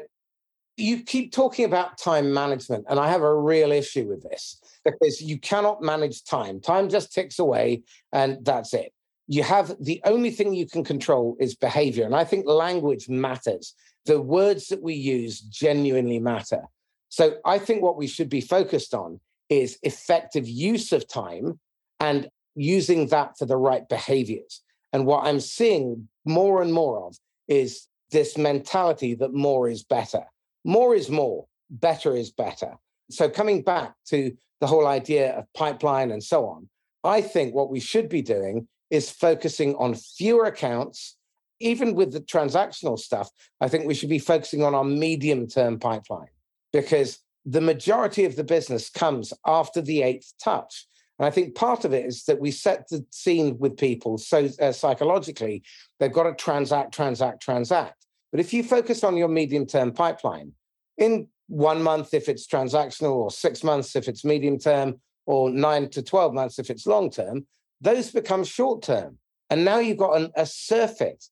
[0.76, 5.20] you keep talking about time management, and I have a real issue with this because
[5.20, 6.60] you cannot manage time.
[6.60, 8.92] Time just ticks away, and that's it.
[9.26, 12.04] You have the only thing you can control is behavior.
[12.04, 13.74] And I think language matters.
[14.04, 16.64] The words that we use genuinely matter.
[17.08, 21.58] So I think what we should be focused on is effective use of time
[22.00, 24.62] and using that for the right behaviors.
[24.92, 27.16] And what I'm seeing more and more of
[27.48, 30.24] is this mentality that more is better.
[30.64, 32.74] More is more, better is better.
[33.10, 36.68] So, coming back to the whole idea of pipeline and so on,
[37.02, 41.16] I think what we should be doing is focusing on fewer accounts.
[41.60, 45.78] Even with the transactional stuff, I think we should be focusing on our medium term
[45.78, 46.28] pipeline
[46.72, 50.86] because the majority of the business comes after the eighth touch.
[51.18, 54.48] And I think part of it is that we set the scene with people so
[54.60, 55.62] uh, psychologically,
[56.00, 58.03] they've got to transact, transact, transact.
[58.34, 60.54] But if you focus on your medium term pipeline,
[60.98, 65.88] in one month, if it's transactional, or six months, if it's medium term, or nine
[65.90, 67.46] to 12 months, if it's long term,
[67.80, 69.18] those become short term.
[69.50, 71.26] And now you've got an, a surfeit.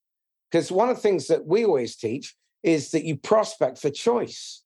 [0.49, 4.63] Because one of the things that we always teach is that you prospect for choice.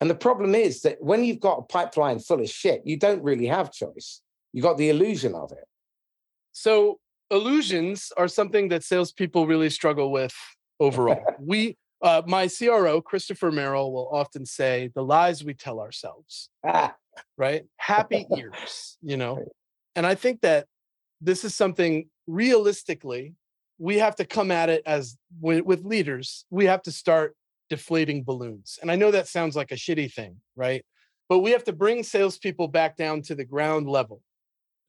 [0.00, 3.22] And the problem is that when you've got a pipeline full of shit, you don't
[3.22, 4.22] really have choice.
[4.54, 5.66] You got the illusion of it.
[6.52, 6.98] So
[7.30, 10.32] illusions are something that salespeople really struggle with
[10.80, 11.22] overall.
[11.40, 16.50] we, uh, my CRO, Christopher Merrill, will often say the lies we tell ourselves.
[16.66, 16.94] Ah.
[17.36, 17.64] Right?
[17.76, 19.44] Happy ears, you know.
[19.96, 20.66] And I think that
[21.20, 23.34] this is something realistically
[23.78, 26.44] we have to come at it as with, with leaders.
[26.50, 27.36] We have to start
[27.70, 28.78] deflating balloons.
[28.82, 30.84] And I know that sounds like a shitty thing, right?
[31.28, 34.22] But we have to bring salespeople back down to the ground level.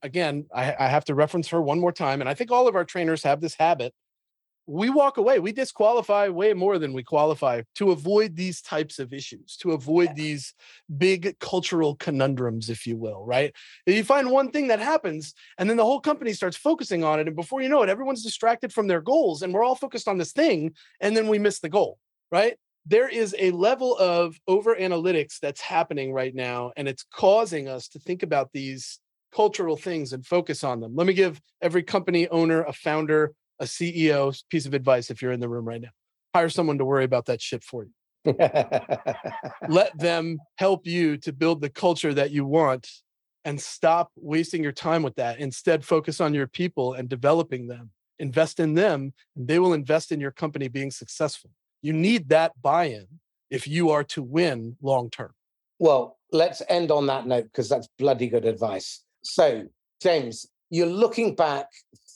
[0.01, 2.21] Again, I, I have to reference her one more time.
[2.21, 3.93] And I think all of our trainers have this habit.
[4.71, 9.13] We walk away, we disqualify way more than we qualify to avoid these types of
[9.13, 10.53] issues, to avoid these
[10.97, 13.51] big cultural conundrums, if you will, right?
[13.87, 17.25] You find one thing that happens, and then the whole company starts focusing on it.
[17.25, 20.19] And before you know it, everyone's distracted from their goals, and we're all focused on
[20.19, 21.97] this thing, and then we miss the goal,
[22.31, 22.55] right?
[22.85, 27.87] there is a level of over analytics that's happening right now, and it's causing us
[27.89, 28.99] to think about these
[29.33, 30.95] cultural things and focus on them.
[30.95, 35.31] Let me give every company owner, a founder, a CEO piece of advice if you're
[35.31, 35.89] in the room right now.
[36.33, 37.91] Hire someone to worry about that shit for you.
[39.67, 42.87] Let them help you to build the culture that you want
[43.45, 45.39] and stop wasting your time with that.
[45.39, 47.91] Instead, focus on your people and developing them.
[48.19, 51.51] Invest in them, and they will invest in your company being successful.
[51.81, 53.07] You need that buy in
[53.49, 55.31] if you are to win long term.
[55.79, 59.03] Well, let's end on that note because that's bloody good advice.
[59.23, 59.63] So,
[60.01, 61.67] James, you're looking back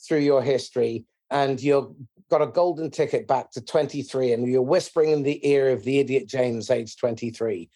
[0.06, 1.94] through your history and you've
[2.30, 5.98] got a golden ticket back to 23 and you're whispering in the ear of the
[5.98, 7.70] idiot James, age 23.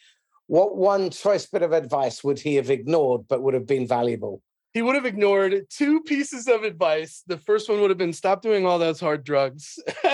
[0.46, 4.42] What one choice bit of advice would he have ignored but would have been valuable?
[4.72, 7.22] He would have ignored two pieces of advice.
[7.26, 9.78] The first one would have been stop doing all those hard drugs.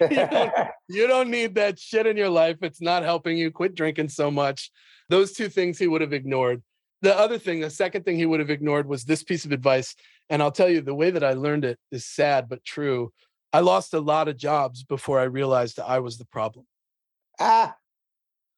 [0.00, 0.52] you, don't,
[0.88, 2.58] you don't need that shit in your life.
[2.62, 3.50] It's not helping you.
[3.50, 4.70] Quit drinking so much.
[5.08, 6.62] Those two things he would have ignored.
[7.02, 9.94] The other thing, the second thing he would have ignored was this piece of advice.
[10.30, 13.12] And I'll tell you, the way that I learned it is sad but true.
[13.52, 16.66] I lost a lot of jobs before I realized I was the problem.
[17.40, 17.74] Ah.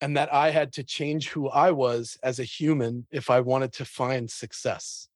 [0.03, 3.73] And that I had to change who I was as a human if I wanted
[3.75, 5.09] to find success.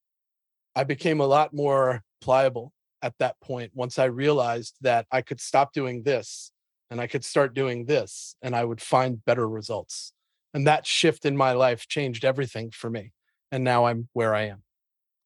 [0.75, 5.41] I became a lot more pliable at that point once I realized that I could
[5.41, 6.53] stop doing this
[6.91, 10.13] and I could start doing this and I would find better results.
[10.55, 13.13] And that shift in my life changed everything for me.
[13.53, 14.63] And now I'm where I am.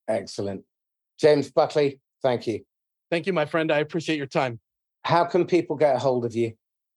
[0.09, 0.65] Excellent.
[1.21, 2.61] James Buckley, thank you.
[3.11, 3.71] Thank you, my friend.
[3.71, 4.61] I appreciate your time.
[5.05, 6.53] How can people get a hold of you?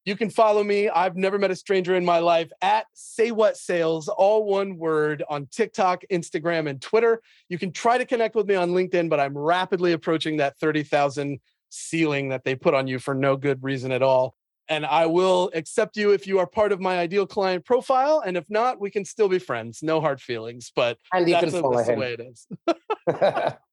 [0.05, 0.89] You can follow me.
[0.89, 5.23] I've never met a stranger in my life at Say What Sales, all one word
[5.29, 7.21] on TikTok, Instagram, and Twitter.
[7.47, 11.39] You can try to connect with me on LinkedIn, but I'm rapidly approaching that 30,000
[11.69, 14.35] ceiling that they put on you for no good reason at all.
[14.67, 18.21] And I will accept you if you are part of my ideal client profile.
[18.25, 19.79] And if not, we can still be friends.
[19.81, 21.85] No hard feelings, but and you that's, can follow him.
[21.85, 23.53] the way it is.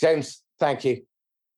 [0.00, 1.02] James, thank you.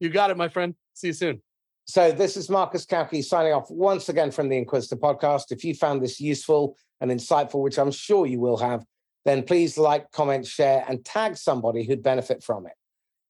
[0.01, 0.75] You got it, my friend.
[0.95, 1.43] See you soon.
[1.85, 5.51] So this is Marcus Cauchi signing off once again from the Inquisitor podcast.
[5.51, 8.85] If you found this useful and insightful, which I'm sure you will have,
[9.25, 12.73] then please like, comment, share, and tag somebody who'd benefit from it.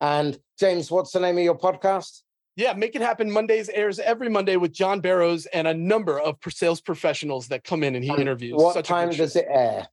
[0.00, 2.20] And James, what's the name of your podcast?
[2.56, 6.36] Yeah, Make It Happen Mondays airs every Monday with John Barrows and a number of
[6.48, 8.54] sales professionals that come in and he interviews.
[8.56, 9.88] What Such time does it air?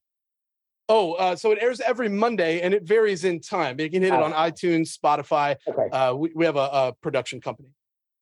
[0.90, 3.80] Oh, uh, so it airs every Monday and it varies in time.
[3.80, 5.58] You can hit it on iTunes, Spotify.
[5.68, 5.90] Okay.
[5.92, 7.70] Uh, we, we have a, a production company.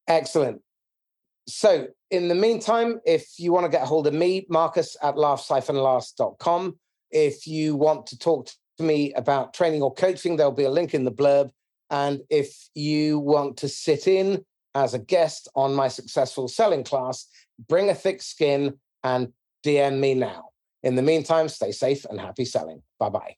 [0.07, 0.61] Excellent.
[1.47, 5.15] So, in the meantime, if you want to get a hold of me, Marcus at
[5.15, 6.79] laugh-last.com.
[7.11, 10.95] If you want to talk to me about training or coaching, there'll be a link
[10.95, 11.51] in the blurb.
[11.91, 14.43] And if you want to sit in
[14.73, 17.27] as a guest on my successful selling class,
[17.69, 19.31] bring a thick skin and
[19.63, 20.49] DM me now.
[20.85, 22.83] In the meantime, stay safe and happy selling.
[22.99, 23.35] Bye bye.